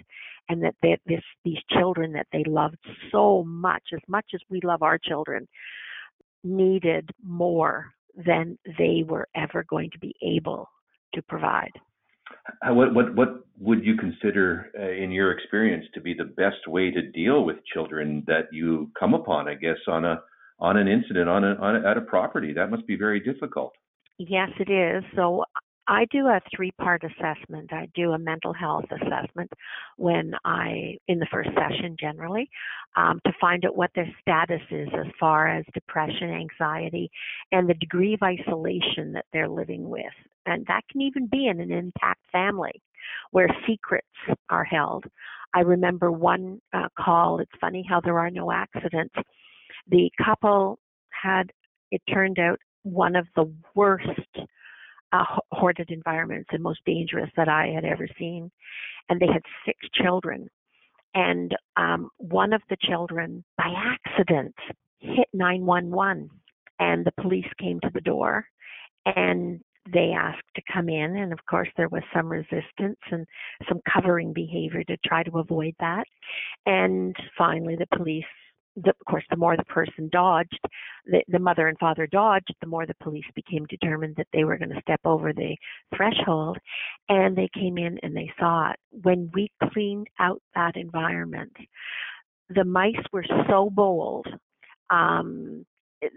and 0.49 0.63
that 0.63 0.75
they, 0.81 0.97
this 1.05 1.23
these 1.43 1.59
children 1.71 2.13
that 2.13 2.27
they 2.31 2.43
loved 2.45 2.77
so 3.11 3.43
much 3.43 3.83
as 3.93 4.01
much 4.07 4.25
as 4.33 4.41
we 4.49 4.59
love 4.63 4.81
our 4.81 4.97
children 4.97 5.47
needed 6.43 7.09
more 7.25 7.91
than 8.15 8.57
they 8.77 9.03
were 9.07 9.27
ever 9.35 9.65
going 9.67 9.89
to 9.91 9.99
be 9.99 10.13
able 10.21 10.69
to 11.13 11.21
provide. 11.23 11.71
What 12.65 12.93
what 12.93 13.15
what 13.15 13.29
would 13.59 13.85
you 13.85 13.95
consider, 13.95 14.71
uh, 14.77 15.03
in 15.03 15.11
your 15.11 15.31
experience, 15.31 15.85
to 15.93 16.01
be 16.01 16.13
the 16.13 16.25
best 16.25 16.67
way 16.67 16.91
to 16.91 17.11
deal 17.11 17.45
with 17.45 17.57
children 17.71 18.23
that 18.27 18.47
you 18.51 18.91
come 18.99 19.13
upon? 19.13 19.47
I 19.47 19.55
guess 19.55 19.77
on 19.87 20.05
a 20.05 20.21
on 20.59 20.77
an 20.77 20.87
incident 20.87 21.29
on 21.29 21.43
a, 21.43 21.55
on 21.55 21.75
a, 21.77 21.89
at 21.89 21.97
a 21.97 22.01
property 22.01 22.53
that 22.53 22.69
must 22.69 22.85
be 22.87 22.95
very 22.95 23.19
difficult. 23.19 23.73
Yes, 24.17 24.49
it 24.59 24.71
is. 24.71 25.03
So 25.15 25.43
I 25.87 26.05
do 26.11 26.27
a 26.27 26.39
three 26.55 26.71
part 26.71 27.03
assessment. 27.03 27.73
I 27.73 27.87
do 27.93 28.13
a 28.13 28.19
mental 28.19 28.53
health 28.53 28.85
assessment 28.91 29.51
when 29.97 30.33
I, 30.45 30.97
in 31.07 31.19
the 31.19 31.27
first 31.31 31.49
session 31.49 31.97
generally, 31.99 32.49
um, 32.95 33.19
to 33.25 33.33
find 33.39 33.65
out 33.65 33.75
what 33.75 33.91
their 33.95 34.09
status 34.21 34.61
is 34.71 34.87
as 34.93 35.11
far 35.19 35.47
as 35.47 35.65
depression, 35.73 36.29
anxiety, 36.29 37.11
and 37.51 37.69
the 37.69 37.73
degree 37.75 38.13
of 38.13 38.21
isolation 38.23 39.11
that 39.13 39.25
they're 39.33 39.49
living 39.49 39.89
with. 39.89 40.13
And 40.45 40.65
that 40.67 40.81
can 40.89 41.01
even 41.01 41.27
be 41.27 41.47
in 41.47 41.59
an 41.59 41.71
intact 41.71 42.21
family 42.31 42.81
where 43.31 43.49
secrets 43.67 44.07
are 44.49 44.63
held. 44.63 45.05
I 45.53 45.61
remember 45.61 46.11
one 46.11 46.59
uh, 46.73 46.87
call, 46.97 47.39
it's 47.39 47.51
funny 47.59 47.85
how 47.87 48.01
there 48.01 48.19
are 48.19 48.31
no 48.31 48.51
accidents. 48.51 49.13
The 49.89 50.09
couple 50.23 50.79
had, 51.09 51.51
it 51.91 52.01
turned 52.11 52.39
out, 52.39 52.59
one 52.83 53.15
of 53.15 53.27
the 53.35 53.49
worst 53.75 54.09
uh, 55.13 55.23
hoarded 55.51 55.91
environments 55.91 56.49
and 56.51 56.61
most 56.61 56.79
dangerous 56.85 57.29
that 57.37 57.47
I 57.47 57.67
had 57.67 57.85
ever 57.85 58.07
seen. 58.17 58.51
And 59.09 59.19
they 59.19 59.27
had 59.27 59.43
six 59.65 59.77
children. 59.93 60.49
And 61.13 61.55
um, 61.77 62.09
one 62.17 62.53
of 62.53 62.61
the 62.69 62.77
children, 62.81 63.43
by 63.57 63.71
accident, 63.75 64.55
hit 64.99 65.27
911. 65.33 66.29
And 66.79 67.05
the 67.05 67.21
police 67.21 67.47
came 67.59 67.79
to 67.81 67.91
the 67.93 68.01
door 68.01 68.45
and 69.05 69.61
they 69.93 70.11
asked 70.17 70.41
to 70.55 70.61
come 70.71 70.89
in. 70.89 71.17
And 71.17 71.31
of 71.31 71.39
course, 71.49 71.69
there 71.77 71.89
was 71.89 72.03
some 72.13 72.27
resistance 72.27 72.99
and 73.11 73.25
some 73.69 73.81
covering 73.93 74.33
behavior 74.33 74.83
to 74.85 74.97
try 75.05 75.23
to 75.23 75.39
avoid 75.39 75.75
that. 75.79 76.05
And 76.65 77.15
finally, 77.37 77.75
the 77.75 77.97
police 77.97 78.25
the, 78.75 78.89
of 78.89 79.05
course, 79.07 79.23
the 79.29 79.37
more 79.37 79.55
the 79.55 79.63
person 79.65 80.09
dodged, 80.11 80.59
the, 81.05 81.23
the 81.27 81.39
mother 81.39 81.67
and 81.67 81.77
father 81.77 82.07
dodged, 82.07 82.53
the 82.61 82.67
more 82.67 82.85
the 82.85 82.95
police 83.01 83.25
became 83.35 83.65
determined 83.65 84.15
that 84.15 84.27
they 84.33 84.43
were 84.43 84.57
going 84.57 84.69
to 84.69 84.81
step 84.81 85.01
over 85.05 85.33
the 85.33 85.55
threshold. 85.95 86.57
And 87.09 87.35
they 87.35 87.49
came 87.53 87.77
in 87.77 87.99
and 88.03 88.15
they 88.15 88.31
saw 88.39 88.71
it. 88.71 88.77
When 89.03 89.29
we 89.33 89.51
cleaned 89.71 90.07
out 90.19 90.41
that 90.55 90.75
environment, 90.75 91.55
the 92.49 92.63
mice 92.63 92.95
were 93.11 93.25
so 93.47 93.69
bold 93.69 94.27
um, 94.89 95.65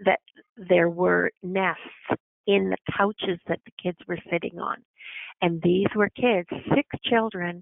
that 0.05 0.19
there 0.57 0.89
were 0.89 1.31
nests 1.43 1.81
in 2.47 2.69
the 2.69 2.93
couches 2.97 3.39
that 3.47 3.59
the 3.65 3.71
kids 3.81 3.97
were 4.07 4.17
sitting 4.31 4.57
on. 4.59 4.77
And 5.41 5.61
these 5.61 5.87
were 5.95 6.09
kids, 6.09 6.47
six 6.73 6.87
children, 7.03 7.61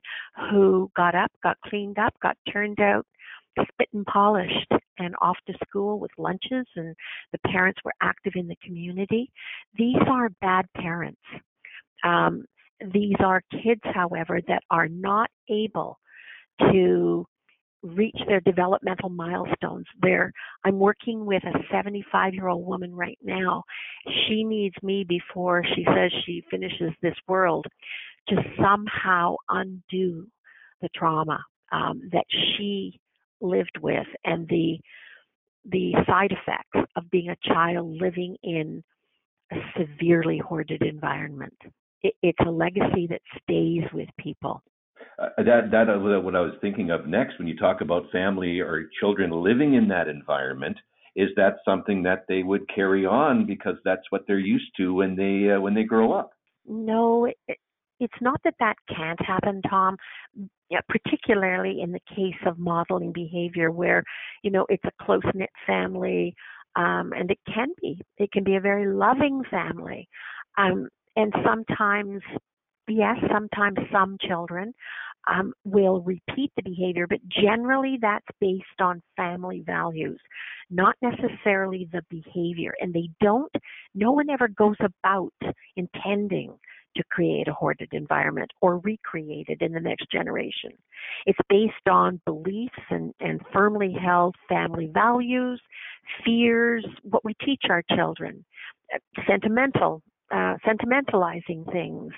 who 0.50 0.90
got 0.96 1.16
up, 1.16 1.32
got 1.44 1.58
cleaned 1.66 2.00
up, 2.00 2.14
got 2.22 2.38
turned 2.52 2.80
out 2.80 3.06
spit 3.62 3.89
and 3.93 4.05
polished 4.05 4.71
and 4.97 5.15
off 5.21 5.38
to 5.47 5.53
school 5.67 6.00
with 6.00 6.12
lunches 6.17 6.65
and 6.75 6.95
the 7.31 7.38
parents 7.50 7.79
were 7.83 7.93
active 8.01 8.33
in 8.35 8.47
the 8.47 8.55
community. 8.63 9.31
These 9.77 10.01
are 10.07 10.29
bad 10.41 10.65
parents. 10.75 11.21
Um, 12.03 12.45
these 12.93 13.15
are 13.19 13.41
kids, 13.51 13.81
however, 13.83 14.39
that 14.47 14.63
are 14.69 14.88
not 14.88 15.29
able 15.50 15.97
to 16.71 17.25
reach 17.83 18.17
their 18.27 18.41
developmental 18.41 19.09
milestones. 19.09 19.85
There, 20.01 20.31
I'm 20.63 20.79
working 20.79 21.25
with 21.25 21.43
a 21.43 21.59
75 21.71 22.33
year 22.33 22.47
old 22.47 22.65
woman 22.65 22.93
right 22.93 23.17
now. 23.24 23.63
She 24.27 24.43
needs 24.43 24.75
me 24.81 25.05
before 25.07 25.63
she 25.75 25.85
says 25.85 26.12
she 26.25 26.43
finishes 26.50 26.91
this 27.01 27.15
world 27.27 27.65
to 28.29 28.35
somehow 28.62 29.35
undo 29.50 30.27
the 30.81 30.89
trauma 30.95 31.43
um, 31.71 32.01
that 32.12 32.25
she 32.29 33.00
lived 33.42 33.77
with 33.82 34.08
and 34.24 34.48
the 34.50 34.77
the 35.72 35.94
side 36.08 36.32
effects 36.32 36.92
of 36.96 37.10
being 37.10 37.30
a 37.30 37.54
child 37.54 37.98
living 38.00 38.36
in 38.44 38.84
a 39.51 39.56
severely 39.77 40.38
hoarded 40.38 40.82
environment. 40.84 41.58
It, 42.04 42.13
it's 42.22 42.39
a 42.46 42.51
legacy 42.51 43.08
that 43.10 43.22
stays 43.42 43.84
with 43.94 44.10
people. 44.20 44.62
Uh, 45.18 45.30
that 45.38 45.72
that 45.72 45.89
uh, 45.89 46.20
what 46.22 46.36
I 46.36 46.42
was 46.42 46.54
thinking 46.62 46.92
of 46.92 47.08
next 47.08 47.38
when 47.38 47.48
you 47.48 47.58
talk 47.58 47.82
about 47.82 48.12
family 48.12 48.60
or 48.60 48.89
children 49.00 49.32
living 49.32 49.74
in 49.74 49.88
that 49.88 50.08
environment 50.08 50.77
is 51.15 51.30
that 51.38 51.58
something 51.63 52.04
that 52.04 52.25
they 52.27 52.44
would 52.44 52.68
carry 52.74 53.06
on 53.06 53.46
because 53.46 53.75
that's 53.86 54.04
what 54.10 54.24
they're 54.27 54.39
used 54.39 54.72
to 54.77 54.94
when 54.94 55.15
they 55.15 55.51
uh, 55.51 55.60
when 55.60 55.74
they 55.74 55.84
grow 55.84 56.12
up. 56.13 56.32
No, 56.68 57.25
it, 57.25 57.58
it's 58.00 58.22
not 58.22 58.42
that 58.44 58.56
that 58.60 58.75
can't 58.94 59.22
happen, 59.25 59.62
Tom, 59.70 59.98
yeah, 60.70 60.82
particularly 60.90 61.82
in 61.82 61.92
the 61.92 62.00
case 62.16 62.40
of 62.46 62.58
modeling 62.58 63.12
behavior 63.12 63.72
where, 63.72 64.04
you 64.44 64.52
know, 64.52 64.66
it's 64.70 64.84
a 64.86 65.04
close 65.04 65.22
knit 65.34 65.50
family, 65.66 66.36
um, 66.75 67.14
and 67.16 67.32
it 67.32 67.40
can 67.54 67.68
be. 67.82 68.02
It 68.18 68.32
can 68.32 68.44
be 68.44 68.56
a 68.56 68.62
very 68.62 68.88
loving 68.88 69.44
family. 69.50 70.08
Um, 70.58 70.90
and 71.16 71.34
sometimes, 71.46 72.22
yes, 72.88 73.18
sometimes 73.32 73.78
some 73.92 74.18
children 74.28 74.74
um, 75.28 75.54
will 75.64 76.02
repeat 76.02 76.52
the 76.56 76.64
behavior, 76.64 77.08
but 77.08 77.20
generally 77.30 77.98
that's 78.02 78.25
based 78.40 78.66
on 78.80 79.02
family 79.16 79.64
values, 79.66 80.20
not 80.70 80.96
necessarily 81.02 81.88
the 81.92 82.04
behavior. 82.10 82.74
And 82.80 82.94
they 82.94 83.10
don't, 83.22 83.52
no 83.94 84.12
one 84.12 84.30
ever 84.30 84.48
goes 84.48 84.75
about 84.82 85.34
intending 85.75 86.54
to 86.96 87.04
create 87.12 87.48
a 87.48 87.54
hoarded 87.54 87.90
environment 87.92 88.52
or 88.62 88.80
recreate 88.80 89.48
it 89.50 89.62
in 89.62 89.74
the 89.74 89.80
next 89.80 90.12
generation. 90.12 90.72
It's 91.25 91.40
based 91.50 91.88
on 91.90 92.22
beliefs 92.25 92.74
and, 92.90 93.14
and 93.20 93.42
firmly 93.54 93.94
held 93.94 94.36
family 94.48 94.90
values, 94.94 95.62
fears, 96.24 96.86
what 97.04 97.25
we 97.25 97.34
teach 97.46 97.64
our 97.70 97.84
children, 97.96 98.46
sentimental. 99.28 100.02
Uh, 100.32 100.58
sentimentalizing 100.66 101.72
things. 101.72 102.12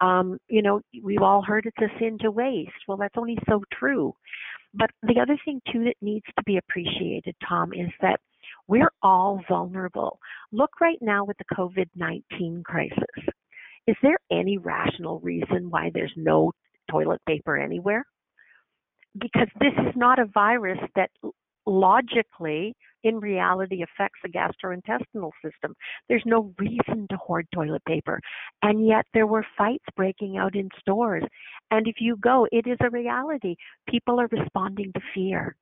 Um, 0.00 0.38
you 0.48 0.62
know, 0.62 0.80
we've 1.02 1.20
all 1.20 1.42
heard 1.42 1.66
it's 1.66 1.76
a 1.76 1.98
sin 1.98 2.16
to 2.22 2.30
waste. 2.30 2.70
Well, 2.88 2.96
that's 2.96 3.18
only 3.18 3.36
so 3.46 3.62
true. 3.70 4.14
But 4.72 4.90
the 5.02 5.20
other 5.20 5.36
thing, 5.44 5.60
too, 5.70 5.84
that 5.84 5.96
needs 6.00 6.24
to 6.38 6.42
be 6.44 6.56
appreciated, 6.56 7.36
Tom, 7.46 7.74
is 7.74 7.90
that 8.00 8.18
we're 8.66 8.92
all 9.02 9.42
vulnerable. 9.48 10.18
Look 10.52 10.80
right 10.80 10.98
now 11.00 11.24
with 11.24 11.36
the 11.38 11.54
COVID 11.54 11.88
19 11.96 12.62
crisis. 12.64 13.34
Is 13.86 13.96
there 14.02 14.18
any 14.30 14.58
rational 14.58 15.20
reason 15.20 15.70
why 15.70 15.90
there's 15.92 16.12
no 16.16 16.52
toilet 16.90 17.20
paper 17.26 17.56
anywhere? 17.56 18.04
Because 19.18 19.48
this 19.58 19.72
is 19.78 19.96
not 19.96 20.18
a 20.18 20.26
virus 20.26 20.78
that 20.94 21.10
logically, 21.66 22.74
in 23.04 23.18
reality, 23.18 23.82
affects 23.82 24.18
the 24.22 24.28
gastrointestinal 24.28 25.30
system. 25.44 25.74
There's 26.08 26.22
no 26.26 26.52
reason 26.58 27.06
to 27.10 27.16
hoard 27.16 27.46
toilet 27.54 27.84
paper. 27.86 28.20
And 28.62 28.86
yet 28.86 29.06
there 29.14 29.26
were 29.26 29.46
fights 29.56 29.84
breaking 29.96 30.36
out 30.36 30.54
in 30.54 30.68
stores. 30.78 31.24
And 31.70 31.86
if 31.86 31.96
you 32.00 32.16
go, 32.16 32.46
it 32.52 32.66
is 32.66 32.78
a 32.80 32.90
reality. 32.90 33.56
People 33.88 34.20
are 34.20 34.28
responding 34.30 34.92
to 34.92 35.00
fear. 35.14 35.56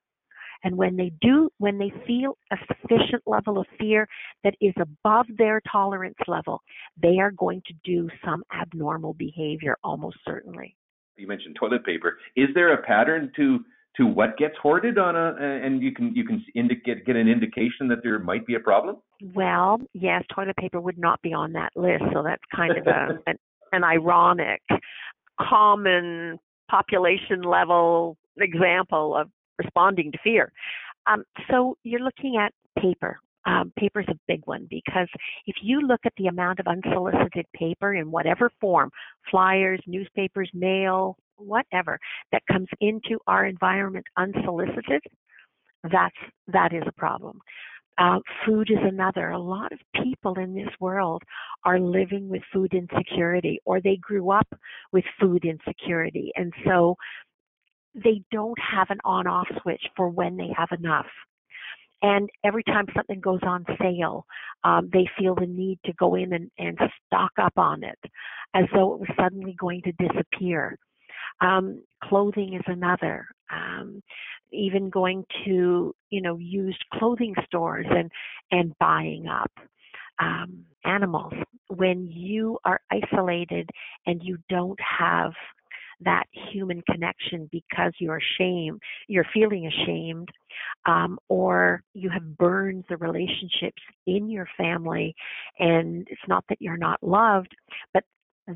And 0.63 0.75
when 0.75 0.97
they 0.97 1.11
do, 1.21 1.49
when 1.57 1.77
they 1.77 1.91
feel 2.05 2.37
a 2.51 2.57
sufficient 2.67 3.23
level 3.25 3.59
of 3.59 3.65
fear 3.79 4.07
that 4.43 4.55
is 4.61 4.73
above 4.79 5.25
their 5.37 5.61
tolerance 5.71 6.17
level, 6.27 6.61
they 7.01 7.19
are 7.19 7.31
going 7.31 7.61
to 7.67 7.73
do 7.83 8.09
some 8.25 8.43
abnormal 8.53 9.13
behavior 9.13 9.77
almost 9.83 10.17
certainly. 10.25 10.75
You 11.17 11.27
mentioned 11.27 11.57
toilet 11.59 11.85
paper. 11.85 12.17
Is 12.35 12.47
there 12.53 12.73
a 12.73 12.81
pattern 12.81 13.31
to 13.35 13.59
to 13.97 14.05
what 14.05 14.37
gets 14.37 14.53
hoarded 14.61 14.97
on 14.97 15.15
a 15.15 15.35
and 15.39 15.81
you 15.81 15.91
can 15.91 16.15
you 16.15 16.23
can 16.23 16.43
indicate 16.55 17.05
get 17.05 17.15
an 17.15 17.27
indication 17.27 17.87
that 17.89 17.99
there 18.03 18.19
might 18.19 18.45
be 18.45 18.55
a 18.55 18.59
problem? 18.59 18.97
Well, 19.33 19.79
yes, 19.93 20.23
toilet 20.33 20.55
paper 20.57 20.79
would 20.79 20.97
not 20.97 21.21
be 21.21 21.33
on 21.33 21.53
that 21.53 21.71
list, 21.75 22.03
so 22.13 22.23
that's 22.23 22.43
kind 22.55 22.77
of 22.77 22.87
a, 22.87 23.19
an, 23.27 23.37
an 23.71 23.83
ironic 23.83 24.61
common 25.41 26.37
population 26.69 27.41
level 27.41 28.17
example 28.37 29.17
of 29.17 29.29
responding 29.59 30.11
to 30.11 30.17
fear. 30.23 30.51
Um, 31.05 31.23
so 31.49 31.77
you're 31.83 31.99
looking 31.99 32.37
at 32.37 32.53
paper. 32.81 33.17
Um, 33.45 33.71
paper 33.77 34.01
is 34.01 34.07
a 34.09 34.19
big 34.27 34.41
one 34.45 34.67
because 34.69 35.07
if 35.47 35.55
you 35.61 35.81
look 35.81 36.01
at 36.05 36.13
the 36.17 36.27
amount 36.27 36.59
of 36.59 36.67
unsolicited 36.67 37.45
paper 37.53 37.95
in 37.95 38.11
whatever 38.11 38.51
form, 38.59 38.91
flyers, 39.31 39.79
newspapers, 39.87 40.49
mail, 40.53 41.15
whatever, 41.37 41.97
that 42.31 42.43
comes 42.51 42.67
into 42.81 43.17
our 43.27 43.45
environment 43.45 44.05
unsolicited, 44.17 45.01
that's 45.91 46.15
that 46.47 46.73
is 46.73 46.83
a 46.85 46.91
problem. 46.91 47.39
Uh, 47.97 48.19
food 48.45 48.69
is 48.71 48.77
another. 48.81 49.29
A 49.29 49.39
lot 49.39 49.71
of 49.71 49.79
people 50.03 50.37
in 50.39 50.53
this 50.53 50.69
world 50.79 51.21
are 51.65 51.79
living 51.79 52.29
with 52.29 52.41
food 52.53 52.73
insecurity, 52.73 53.59
or 53.65 53.81
they 53.81 53.97
grew 54.01 54.31
up 54.31 54.47
with 54.93 55.03
food 55.19 55.43
insecurity, 55.43 56.31
and 56.35 56.53
so 56.65 56.95
they 57.95 58.21
don't 58.31 58.57
have 58.59 58.89
an 58.89 58.99
on 59.03 59.27
off 59.27 59.47
switch 59.61 59.83
for 59.95 60.09
when 60.09 60.37
they 60.37 60.49
have 60.55 60.69
enough. 60.77 61.07
And 62.01 62.29
every 62.45 62.63
time 62.63 62.85
something 62.95 63.19
goes 63.19 63.41
on 63.43 63.65
sale, 63.81 64.25
um, 64.63 64.89
they 64.93 65.07
feel 65.17 65.35
the 65.35 65.45
need 65.45 65.79
to 65.85 65.93
go 65.93 66.15
in 66.15 66.31
and, 66.33 66.49
and 66.57 66.79
stock 67.07 67.31
up 67.41 67.57
on 67.57 67.83
it 67.83 67.99
as 68.53 68.65
though 68.73 68.93
it 68.93 68.99
was 68.99 69.09
suddenly 69.19 69.55
going 69.59 69.81
to 69.81 69.91
disappear. 69.93 70.77
Um, 71.41 71.81
clothing 72.03 72.53
is 72.53 72.63
another. 72.67 73.27
Um, 73.51 74.01
even 74.51 74.89
going 74.89 75.25
to, 75.45 75.93
you 76.09 76.21
know, 76.21 76.37
used 76.37 76.83
clothing 76.93 77.35
stores 77.45 77.85
and, 77.89 78.11
and 78.51 78.77
buying 78.79 79.27
up. 79.27 79.51
Um, 80.19 80.65
animals, 80.85 81.33
when 81.67 82.09
you 82.09 82.59
are 82.65 82.81
isolated 82.91 83.69
and 84.05 84.21
you 84.23 84.37
don't 84.49 84.79
have 84.81 85.31
that 86.01 86.25
human 86.51 86.81
connection 86.89 87.49
because 87.51 87.91
you're 87.99 88.19
ashamed, 88.19 88.79
you're 89.07 89.25
feeling 89.33 89.67
ashamed, 89.67 90.29
um, 90.85 91.17
or 91.27 91.83
you 91.93 92.09
have 92.09 92.37
burned 92.37 92.85
the 92.89 92.97
relationships 92.97 93.81
in 94.07 94.29
your 94.29 94.47
family, 94.57 95.13
and 95.59 96.07
it's 96.09 96.21
not 96.27 96.43
that 96.49 96.61
you're 96.61 96.77
not 96.77 97.01
loved, 97.01 97.53
but 97.93 98.03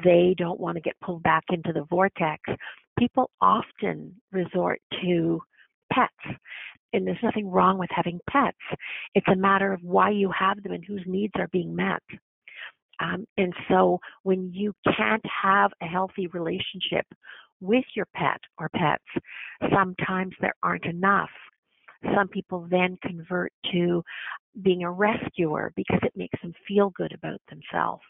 they 0.03 0.33
don't 0.37 0.59
want 0.59 0.75
to 0.75 0.81
get 0.81 0.99
pulled 1.03 1.23
back 1.23 1.43
into 1.49 1.71
the 1.73 1.85
vortex. 1.89 2.41
People 2.97 3.29
often 3.41 4.13
resort 4.31 4.79
to 5.01 5.41
pets. 5.91 6.37
And 6.93 7.07
there's 7.07 7.17
nothing 7.23 7.49
wrong 7.49 7.79
with 7.79 7.89
having 7.91 8.19
pets. 8.29 8.57
It's 9.15 9.27
a 9.27 9.35
matter 9.35 9.73
of 9.73 9.81
why 9.81 10.11
you 10.11 10.31
have 10.37 10.61
them 10.61 10.73
and 10.73 10.85
whose 10.85 11.03
needs 11.07 11.33
are 11.37 11.49
being 11.51 11.75
met. 11.75 12.03
Um, 12.99 13.25
and 13.37 13.53
so 13.69 13.99
when 14.23 14.51
you 14.53 14.73
can't 14.97 15.25
have 15.25 15.71
a 15.81 15.85
healthy 15.85 16.27
relationship 16.27 17.05
with 17.59 17.85
your 17.95 18.07
pet 18.15 18.39
or 18.59 18.69
pets, 18.69 19.03
sometimes 19.73 20.33
there 20.41 20.55
aren't 20.61 20.85
enough. 20.85 21.29
Some 22.15 22.27
people 22.27 22.67
then 22.69 22.97
convert 23.01 23.53
to 23.71 24.03
being 24.61 24.83
a 24.83 24.91
rescuer 24.91 25.71
because 25.75 25.99
it 26.03 26.13
makes 26.15 26.39
them 26.41 26.53
feel 26.67 26.91
good 26.91 27.13
about 27.13 27.41
themselves. 27.49 28.03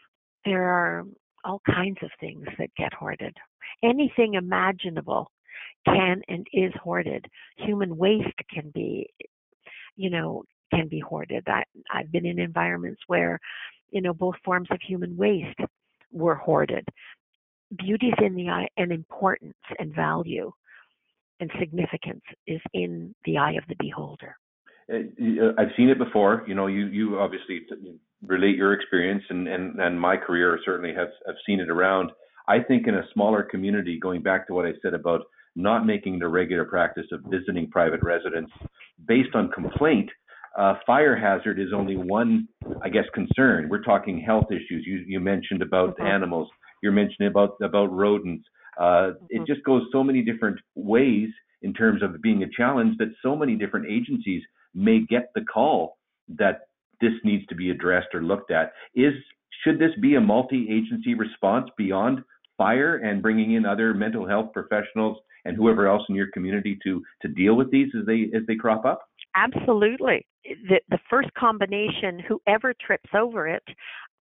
There 0.44 0.64
are 0.64 1.04
all 1.44 1.62
kinds 1.66 1.98
of 2.02 2.10
things 2.20 2.44
that 2.58 2.74
get 2.76 2.92
hoarded. 2.92 3.36
Anything 3.82 4.34
imaginable 4.34 5.30
can 5.86 6.22
and 6.28 6.46
is 6.52 6.72
hoarded. 6.82 7.24
Human 7.58 7.96
waste 7.96 8.38
can 8.52 8.70
be, 8.74 9.08
you 9.96 10.10
know, 10.10 10.44
can 10.72 10.88
be 10.88 11.00
hoarded. 11.00 11.44
I, 11.46 11.62
I've 11.92 12.10
been 12.10 12.26
in 12.26 12.38
environments 12.38 13.00
where 13.06 13.38
you 13.94 14.02
know, 14.02 14.12
both 14.12 14.34
forms 14.44 14.68
of 14.70 14.78
human 14.86 15.16
waste 15.16 15.58
were 16.12 16.34
hoarded. 16.34 16.86
Beauty 17.78 18.08
is 18.08 18.18
in 18.20 18.34
the 18.34 18.48
eye, 18.50 18.68
and 18.76 18.92
importance 18.92 19.54
and 19.78 19.94
value 19.94 20.52
and 21.40 21.50
significance 21.58 22.22
is 22.46 22.60
in 22.74 23.14
the 23.24 23.38
eye 23.38 23.52
of 23.52 23.64
the 23.68 23.76
beholder. 23.78 24.36
Uh, 24.92 24.96
uh, 24.96 25.52
I've 25.58 25.72
seen 25.76 25.88
it 25.88 25.98
before. 25.98 26.44
You 26.46 26.54
know, 26.54 26.66
you 26.66 26.86
you 26.86 27.18
obviously 27.18 27.60
relate 28.26 28.56
your 28.56 28.74
experience, 28.74 29.22
and 29.30 29.48
and 29.48 29.80
and 29.80 29.98
my 29.98 30.16
career 30.16 30.58
certainly 30.64 30.94
has 30.94 31.08
have 31.26 31.36
seen 31.46 31.60
it 31.60 31.70
around. 31.70 32.10
I 32.46 32.58
think 32.60 32.86
in 32.86 32.96
a 32.96 33.02
smaller 33.14 33.42
community, 33.42 33.98
going 33.98 34.22
back 34.22 34.46
to 34.48 34.54
what 34.54 34.66
I 34.66 34.72
said 34.82 34.92
about 34.92 35.22
not 35.56 35.86
making 35.86 36.18
the 36.18 36.28
regular 36.28 36.64
practice 36.64 37.06
of 37.12 37.20
visiting 37.28 37.70
private 37.70 38.02
residents 38.02 38.52
based 39.06 39.34
on 39.34 39.50
complaint, 39.50 40.10
uh, 40.56 40.74
fire 40.86 41.16
hazard 41.16 41.58
is 41.58 41.68
only 41.74 41.96
one, 41.96 42.48
I 42.82 42.88
guess, 42.88 43.04
concern. 43.12 43.68
We're 43.68 43.82
talking 43.82 44.20
health 44.20 44.46
issues. 44.50 44.84
You, 44.86 45.04
you 45.06 45.20
mentioned 45.20 45.62
about 45.62 45.96
mm-hmm. 45.96 46.06
animals. 46.06 46.48
You're 46.82 46.92
mentioning 46.92 47.28
about 47.28 47.56
about 47.62 47.92
rodents. 47.92 48.44
Uh, 48.78 48.82
mm-hmm. 48.82 49.26
It 49.30 49.46
just 49.46 49.64
goes 49.64 49.82
so 49.92 50.04
many 50.04 50.22
different 50.22 50.58
ways 50.74 51.28
in 51.62 51.72
terms 51.72 52.02
of 52.02 52.20
being 52.22 52.42
a 52.42 52.46
challenge 52.56 52.96
that 52.98 53.08
so 53.22 53.34
many 53.34 53.56
different 53.56 53.86
agencies 53.90 54.42
may 54.74 55.00
get 55.00 55.30
the 55.34 55.40
call 55.40 55.96
that 56.28 56.62
this 57.00 57.12
needs 57.24 57.44
to 57.46 57.54
be 57.54 57.70
addressed 57.70 58.08
or 58.14 58.22
looked 58.22 58.50
at. 58.50 58.72
Is 58.94 59.14
should 59.64 59.78
this 59.78 59.92
be 60.00 60.14
a 60.14 60.20
multi-agency 60.20 61.14
response 61.14 61.70
beyond 61.76 62.20
fire 62.58 62.96
and 62.96 63.22
bringing 63.22 63.54
in 63.54 63.66
other 63.66 63.94
mental 63.94 64.28
health 64.28 64.52
professionals 64.52 65.16
and 65.44 65.56
whoever 65.56 65.88
else 65.88 66.02
in 66.08 66.14
your 66.14 66.28
community 66.32 66.78
to 66.84 67.02
to 67.22 67.28
deal 67.28 67.54
with 67.54 67.70
these 67.70 67.88
as 67.98 68.06
they 68.06 68.30
as 68.34 68.42
they 68.46 68.56
crop 68.56 68.84
up? 68.84 69.02
Absolutely. 69.36 70.26
The, 70.44 70.80
the 70.90 70.98
first 71.10 71.32
combination, 71.34 72.20
whoever 72.20 72.74
trips 72.84 73.10
over 73.14 73.48
it, 73.48 73.62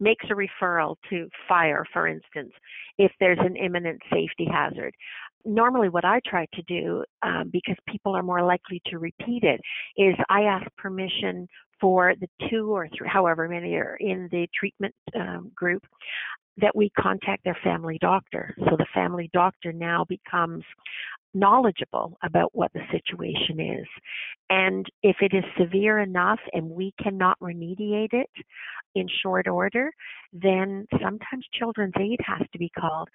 makes 0.01 0.25
a 0.31 0.35
referral 0.35 0.97
to 1.11 1.29
fire, 1.49 1.85
for 1.93 2.09
instance, 2.09 2.53
if 2.99 3.13
there's 3.21 3.39
an 3.41 3.57
imminent 3.57 4.01
safety 4.13 4.47
hazard. 4.51 4.95
Normally, 5.45 5.89
what 5.89 6.05
I 6.05 6.21
try 6.27 6.47
to 6.55 6.63
do, 6.63 7.05
um, 7.23 7.51
because 7.53 7.77
people 7.89 8.17
are 8.17 8.23
more 8.23 8.43
likely 8.43 8.81
to 8.87 8.99
repeat 8.99 9.43
it, 9.45 9.61
is 9.97 10.15
I 10.29 10.43
ask 10.43 10.67
permission 10.77 11.47
for 11.81 12.15
the 12.21 12.29
two 12.49 12.71
or 12.75 12.89
three, 12.97 13.09
however 13.09 13.49
many 13.49 13.75
are 13.75 13.97
in 14.01 14.29
the 14.31 14.47
treatment 14.59 14.95
um, 15.19 15.51
group, 15.55 15.83
that 16.59 16.77
we 16.77 16.91
contact 16.99 17.45
their 17.45 17.57
family 17.65 17.99
doctor. 18.01 18.55
So 18.69 18.77
the 18.77 18.87
family 18.95 19.31
doctor 19.33 19.73
now 19.73 20.05
becomes 20.09 20.63
knowledgeable 21.35 22.17
about 22.23 22.51
what 22.55 22.73
the 22.73 22.83
situation 22.91 23.61
is. 23.61 23.87
And 24.51 24.87
if 25.03 25.17
it 25.21 25.35
is 25.35 25.45
severe 25.59 25.99
enough 26.01 26.41
and 26.53 26.71
we 26.71 26.93
cannot 27.03 27.39
remediate 27.41 28.13
it 28.13 28.31
in 28.95 29.07
short 29.23 29.49
order, 29.49 29.91
then 30.33 30.87
sometimes 31.03 31.47
children's 31.59 31.95
aid 31.99 32.21
has 32.25 32.47
to 32.53 32.59
be 32.59 32.71
called. 32.79 33.09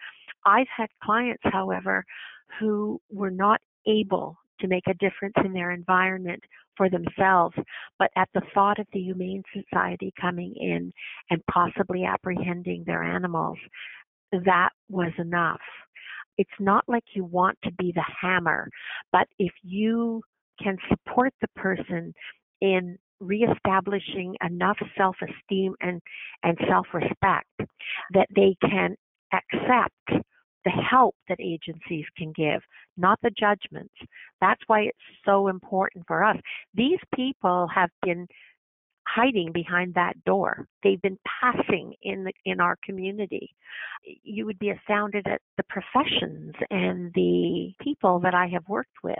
I've 0.45 0.67
had 0.75 0.89
clients, 1.03 1.43
however, 1.43 2.03
who 2.59 2.99
were 3.11 3.31
not 3.31 3.61
able 3.85 4.37
to 4.59 4.67
make 4.67 4.87
a 4.87 4.93
difference 4.95 5.35
in 5.45 5.53
their 5.53 5.71
environment 5.71 6.41
for 6.75 6.89
themselves, 6.89 7.55
but 7.99 8.09
at 8.15 8.29
the 8.33 8.41
thought 8.53 8.79
of 8.79 8.87
the 8.93 8.99
Humane 8.99 9.43
Society 9.53 10.13
coming 10.19 10.55
in 10.59 10.91
and 11.29 11.45
possibly 11.47 12.05
apprehending 12.05 12.83
their 12.85 13.03
animals, 13.03 13.57
that 14.31 14.69
was 14.89 15.11
enough. 15.17 15.61
It's 16.37 16.49
not 16.59 16.83
like 16.87 17.03
you 17.13 17.25
want 17.25 17.57
to 17.63 17.71
be 17.73 17.91
the 17.93 18.05
hammer, 18.21 18.69
but 19.11 19.27
if 19.39 19.51
you 19.63 20.21
can 20.61 20.77
support 20.89 21.33
the 21.41 21.47
person 21.55 22.13
in 22.61 22.97
reestablishing 23.19 24.35
enough 24.45 24.77
self-esteem 24.97 25.73
and, 25.81 26.01
and 26.43 26.57
self-respect 26.67 27.47
that 28.13 28.27
they 28.35 28.55
can 28.61 28.95
accept 29.33 30.23
the 30.65 30.71
help 30.71 31.15
that 31.29 31.39
agencies 31.39 32.05
can 32.17 32.33
give, 32.35 32.61
not 32.97 33.17
the 33.23 33.31
judgments. 33.39 33.93
That's 34.41 34.61
why 34.67 34.81
it's 34.81 34.97
so 35.25 35.47
important 35.47 36.05
for 36.07 36.23
us. 36.23 36.37
These 36.73 36.99
people 37.15 37.67
have 37.73 37.89
been 38.03 38.27
hiding 39.07 39.51
behind 39.51 39.93
that 39.93 40.21
door. 40.25 40.67
They've 40.83 41.01
been 41.01 41.19
passing 41.41 41.93
in 42.01 42.23
the, 42.25 42.33
in 42.45 42.59
our 42.59 42.77
community. 42.83 43.55
You 44.23 44.45
would 44.45 44.59
be 44.59 44.71
astounded 44.71 45.27
at 45.27 45.41
the 45.57 45.63
professions 45.63 46.53
and 46.69 47.11
the 47.13 47.73
people 47.81 48.19
that 48.19 48.33
I 48.33 48.47
have 48.47 48.67
worked 48.67 49.03
with 49.03 49.17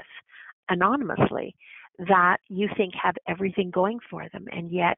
anonymously 0.69 1.55
that 1.99 2.37
you 2.49 2.69
think 2.77 2.93
have 3.01 3.15
everything 3.27 3.71
going 3.71 3.99
for 4.09 4.27
them 4.31 4.45
and 4.51 4.71
yet 4.71 4.97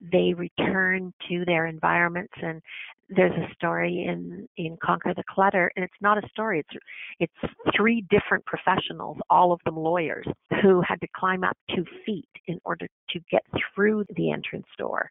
they 0.00 0.32
return 0.32 1.12
to 1.28 1.44
their 1.44 1.66
environments 1.66 2.32
and 2.40 2.62
there's 3.08 3.32
a 3.32 3.54
story 3.54 4.04
in 4.06 4.46
in 4.56 4.76
conquer 4.84 5.14
the 5.14 5.24
clutter 5.30 5.72
and 5.74 5.84
it's 5.84 6.00
not 6.00 6.22
a 6.22 6.28
story 6.28 6.60
it's 6.60 6.84
it's 7.20 7.52
three 7.74 8.04
different 8.10 8.44
professionals 8.44 9.16
all 9.30 9.50
of 9.50 9.60
them 9.64 9.76
lawyers 9.76 10.26
who 10.62 10.82
had 10.86 11.00
to 11.00 11.06
climb 11.16 11.44
up 11.44 11.56
two 11.74 11.84
feet 12.04 12.28
in 12.46 12.58
order 12.64 12.88
to 13.10 13.20
get 13.30 13.42
through 13.74 14.04
the 14.16 14.32
entrance 14.32 14.66
door. 14.78 15.10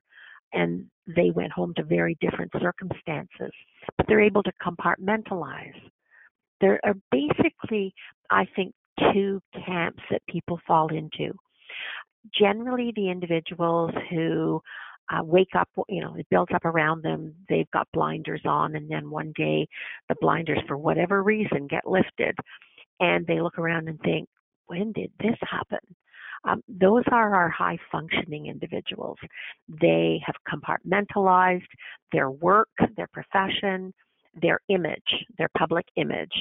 And 0.53 0.85
they 1.07 1.31
went 1.31 1.51
home 1.51 1.73
to 1.75 1.83
very 1.83 2.17
different 2.19 2.51
circumstances. 2.59 3.51
But 3.97 4.07
they're 4.07 4.21
able 4.21 4.43
to 4.43 4.51
compartmentalize. 4.65 5.79
There 6.59 6.79
are 6.83 6.95
basically 7.11 7.93
i 8.31 8.45
think 8.55 8.73
two 9.13 9.39
camps 9.65 10.01
that 10.09 10.21
people 10.27 10.59
fall 10.67 10.87
into. 10.89 11.33
Generally 12.37 12.93
the 12.95 13.09
individuals 13.09 13.91
who 14.09 14.61
uh, 15.09 15.23
wake 15.23 15.55
up, 15.57 15.69
you 15.87 16.01
know, 16.01 16.15
it 16.15 16.27
builds 16.29 16.51
up 16.53 16.65
around 16.65 17.03
them. 17.03 17.33
They've 17.49 17.69
got 17.71 17.87
blinders 17.93 18.41
on, 18.45 18.75
and 18.75 18.89
then 18.89 19.09
one 19.09 19.33
day 19.35 19.67
the 20.09 20.15
blinders, 20.19 20.59
for 20.67 20.77
whatever 20.77 21.23
reason, 21.23 21.67
get 21.67 21.87
lifted, 21.87 22.35
and 22.99 23.25
they 23.25 23.41
look 23.41 23.57
around 23.57 23.87
and 23.87 23.99
think, 24.01 24.27
when 24.67 24.91
did 24.91 25.11
this 25.19 25.37
happen? 25.41 25.79
Um, 26.43 26.61
those 26.67 27.03
are 27.11 27.33
our 27.33 27.49
high 27.49 27.77
functioning 27.91 28.47
individuals. 28.47 29.17
They 29.81 30.21
have 30.25 30.35
compartmentalized 30.47 31.67
their 32.11 32.29
work, 32.29 32.69
their 32.95 33.07
profession, 33.07 33.93
their 34.41 34.59
image, 34.69 35.25
their 35.37 35.49
public 35.57 35.85
image. 35.95 36.33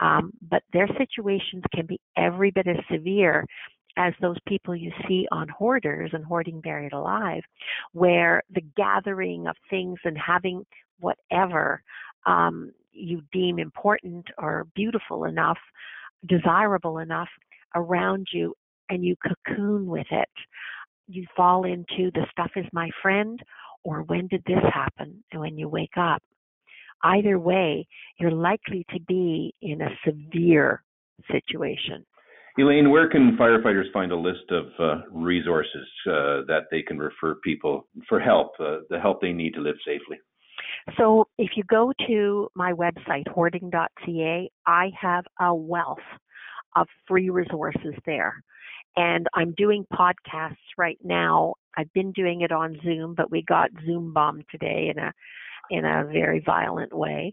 Um, 0.00 0.32
but 0.50 0.62
their 0.72 0.88
situations 0.98 1.62
can 1.74 1.86
be 1.86 2.00
every 2.16 2.50
bit 2.50 2.66
as 2.66 2.76
severe 2.90 3.46
as 3.96 4.12
those 4.20 4.36
people 4.46 4.74
you 4.74 4.92
see 5.08 5.26
on 5.32 5.48
hoarders 5.48 6.10
and 6.12 6.24
hoarding 6.24 6.60
buried 6.60 6.92
alive, 6.92 7.42
where 7.92 8.42
the 8.50 8.62
gathering 8.76 9.46
of 9.46 9.56
things 9.68 9.98
and 10.04 10.16
having 10.18 10.64
whatever 11.00 11.82
um, 12.26 12.72
you 12.92 13.22
deem 13.32 13.58
important 13.58 14.26
or 14.38 14.66
beautiful 14.74 15.24
enough, 15.24 15.58
desirable 16.26 16.98
enough 16.98 17.28
around 17.74 18.26
you, 18.32 18.54
and 18.88 19.04
you 19.04 19.14
cocoon 19.26 19.86
with 19.86 20.06
it. 20.10 20.28
You 21.08 21.26
fall 21.36 21.64
into 21.64 22.10
the 22.12 22.26
stuff 22.30 22.50
is 22.56 22.66
my 22.72 22.90
friend, 23.02 23.40
or 23.84 24.02
when 24.02 24.26
did 24.28 24.42
this 24.46 24.62
happen? 24.72 25.22
And 25.32 25.40
when 25.40 25.56
you 25.56 25.68
wake 25.68 25.96
up, 25.96 26.22
either 27.02 27.38
way, 27.38 27.86
you're 28.18 28.30
likely 28.30 28.84
to 28.90 29.00
be 29.00 29.54
in 29.62 29.80
a 29.80 29.96
severe 30.04 30.82
situation. 31.30 32.04
Elaine, 32.58 32.90
where 32.90 33.08
can 33.08 33.36
firefighters 33.36 33.92
find 33.92 34.12
a 34.12 34.16
list 34.16 34.50
of 34.50 34.66
uh, 34.78 35.02
resources 35.10 35.86
uh, 36.06 36.42
that 36.48 36.64
they 36.70 36.82
can 36.82 36.98
refer 36.98 37.36
people 37.36 37.86
for 38.08 38.18
help, 38.18 38.52
uh, 38.58 38.78
the 38.90 38.98
help 38.98 39.20
they 39.20 39.32
need 39.32 39.54
to 39.54 39.60
live 39.60 39.76
safely? 39.84 40.18
So, 40.96 41.26
if 41.38 41.50
you 41.56 41.64
go 41.64 41.92
to 42.06 42.48
my 42.54 42.72
website, 42.72 43.28
hoarding.ca, 43.28 44.50
I 44.66 44.90
have 45.00 45.24
a 45.40 45.54
wealth 45.54 45.98
of 46.76 46.86
free 47.06 47.30
resources 47.30 47.94
there. 48.06 48.42
And 48.96 49.26
I'm 49.34 49.54
doing 49.56 49.86
podcasts 49.92 50.56
right 50.76 50.98
now. 51.02 51.54
I've 51.76 51.92
been 51.92 52.12
doing 52.12 52.40
it 52.42 52.52
on 52.52 52.78
Zoom, 52.84 53.14
but 53.14 53.30
we 53.30 53.42
got 53.42 53.70
Zoom 53.86 54.12
bombed 54.12 54.44
today 54.50 54.90
in 54.94 54.98
a 55.02 55.12
in 55.70 55.84
a 55.84 56.04
very 56.04 56.42
violent 56.44 56.92
way. 56.92 57.32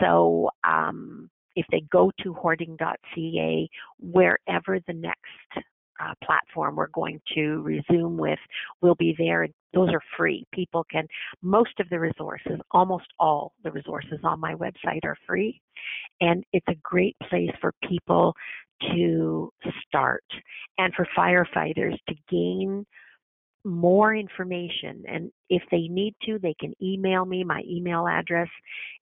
So 0.00 0.50
um, 0.64 1.30
if 1.56 1.66
they 1.70 1.82
go 1.90 2.10
to 2.22 2.34
hoarding.ca, 2.34 3.68
wherever 3.98 4.78
the 4.86 4.92
next 4.92 5.66
uh, 6.00 6.14
platform 6.24 6.76
we're 6.76 6.88
going 6.88 7.20
to 7.34 7.62
resume 7.62 8.16
with 8.16 8.38
will 8.80 8.94
be 8.94 9.14
there. 9.18 9.46
Those 9.74 9.90
are 9.90 10.00
free. 10.16 10.46
People 10.52 10.84
can, 10.90 11.06
most 11.42 11.78
of 11.78 11.88
the 11.90 12.00
resources, 12.00 12.58
almost 12.70 13.06
all 13.18 13.52
the 13.62 13.70
resources 13.70 14.18
on 14.24 14.40
my 14.40 14.54
website 14.54 15.04
are 15.04 15.16
free. 15.26 15.60
And 16.20 16.42
it's 16.52 16.66
a 16.68 16.76
great 16.82 17.16
place 17.28 17.50
for 17.60 17.72
people 17.88 18.34
to 18.92 19.52
start 19.86 20.24
and 20.78 20.92
for 20.94 21.06
firefighters 21.16 21.96
to 22.08 22.14
gain 22.30 22.86
more 23.64 24.14
information. 24.14 25.04
And 25.06 25.30
if 25.50 25.62
they 25.70 25.86
need 25.88 26.14
to, 26.24 26.38
they 26.38 26.54
can 26.58 26.72
email 26.82 27.26
me. 27.26 27.44
My 27.44 27.62
email 27.68 28.08
address 28.08 28.48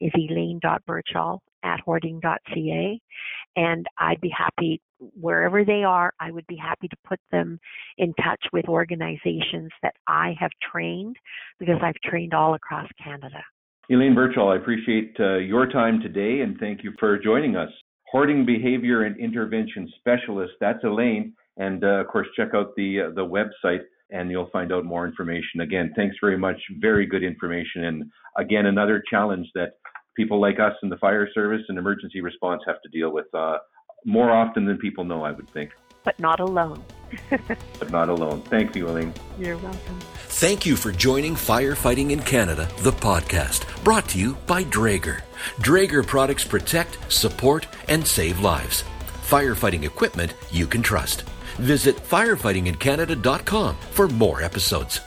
is 0.00 0.10
elaine.birchall 0.14 1.40
at 1.62 1.80
hoarding.ca. 1.80 3.00
And 3.56 3.86
I'd 3.98 4.20
be 4.20 4.32
happy, 4.36 4.80
wherever 5.18 5.64
they 5.64 5.84
are, 5.84 6.12
I 6.20 6.30
would 6.30 6.46
be 6.46 6.56
happy 6.56 6.88
to 6.88 6.96
put 7.06 7.18
them 7.30 7.58
in 7.98 8.14
touch 8.14 8.42
with 8.52 8.66
organizations 8.68 9.70
that 9.82 9.94
I 10.06 10.34
have 10.38 10.50
trained 10.72 11.16
because 11.58 11.78
I've 11.82 12.00
trained 12.04 12.34
all 12.34 12.54
across 12.54 12.88
Canada. 13.02 13.42
Elaine 13.90 14.14
Birchall, 14.14 14.50
I 14.50 14.56
appreciate 14.56 15.16
uh, 15.18 15.36
your 15.36 15.66
time 15.66 16.00
today 16.00 16.40
and 16.40 16.58
thank 16.58 16.84
you 16.84 16.92
for 16.98 17.18
joining 17.18 17.56
us. 17.56 17.70
Hoarding 18.10 18.44
Behavior 18.44 19.04
and 19.04 19.18
Intervention 19.18 19.90
Specialist, 19.98 20.52
that's 20.60 20.82
Elaine. 20.84 21.32
And 21.56 21.82
uh, 21.82 22.00
of 22.00 22.08
course, 22.08 22.26
check 22.36 22.48
out 22.54 22.74
the 22.76 23.00
uh, 23.00 23.10
the 23.14 23.24
website 23.26 23.82
and 24.10 24.30
you'll 24.30 24.50
find 24.50 24.72
out 24.72 24.84
more 24.84 25.06
information. 25.06 25.60
Again, 25.60 25.92
thanks 25.96 26.16
very 26.20 26.38
much. 26.38 26.56
Very 26.80 27.06
good 27.06 27.22
information. 27.22 27.84
And 27.84 28.04
again, 28.38 28.66
another 28.66 29.02
challenge 29.10 29.46
that 29.54 29.72
people 30.18 30.40
like 30.40 30.58
us 30.58 30.74
in 30.82 30.88
the 30.88 30.96
fire 30.96 31.28
service 31.32 31.62
and 31.68 31.78
emergency 31.78 32.20
response 32.20 32.60
have 32.66 32.82
to 32.82 32.88
deal 32.88 33.10
with 33.10 33.32
uh, 33.32 33.58
more 34.04 34.30
often 34.30 34.66
than 34.66 34.76
people 34.76 35.04
know, 35.04 35.22
I 35.22 35.30
would 35.30 35.48
think. 35.50 35.70
But 36.04 36.18
not 36.18 36.40
alone. 36.40 36.84
but 37.78 37.90
not 37.90 38.08
alone. 38.08 38.42
Thank 38.42 38.74
you, 38.74 38.88
Elaine. 38.88 39.14
You're 39.38 39.56
welcome. 39.58 39.98
Thank 40.42 40.66
you 40.66 40.74
for 40.76 40.90
joining 40.90 41.34
Firefighting 41.34 42.10
in 42.10 42.20
Canada, 42.20 42.68
the 42.80 42.90
podcast, 42.90 43.62
brought 43.84 44.08
to 44.10 44.18
you 44.18 44.34
by 44.46 44.64
Draeger. 44.64 45.20
Draeger 45.60 46.04
products 46.04 46.44
protect, 46.44 46.98
support, 47.10 47.68
and 47.88 48.04
save 48.04 48.40
lives. 48.40 48.82
Firefighting 49.22 49.84
equipment 49.84 50.34
you 50.50 50.66
can 50.66 50.82
trust. 50.82 51.22
Visit 51.58 51.96
firefightingincanada.com 51.96 53.76
for 53.92 54.08
more 54.08 54.42
episodes. 54.42 55.00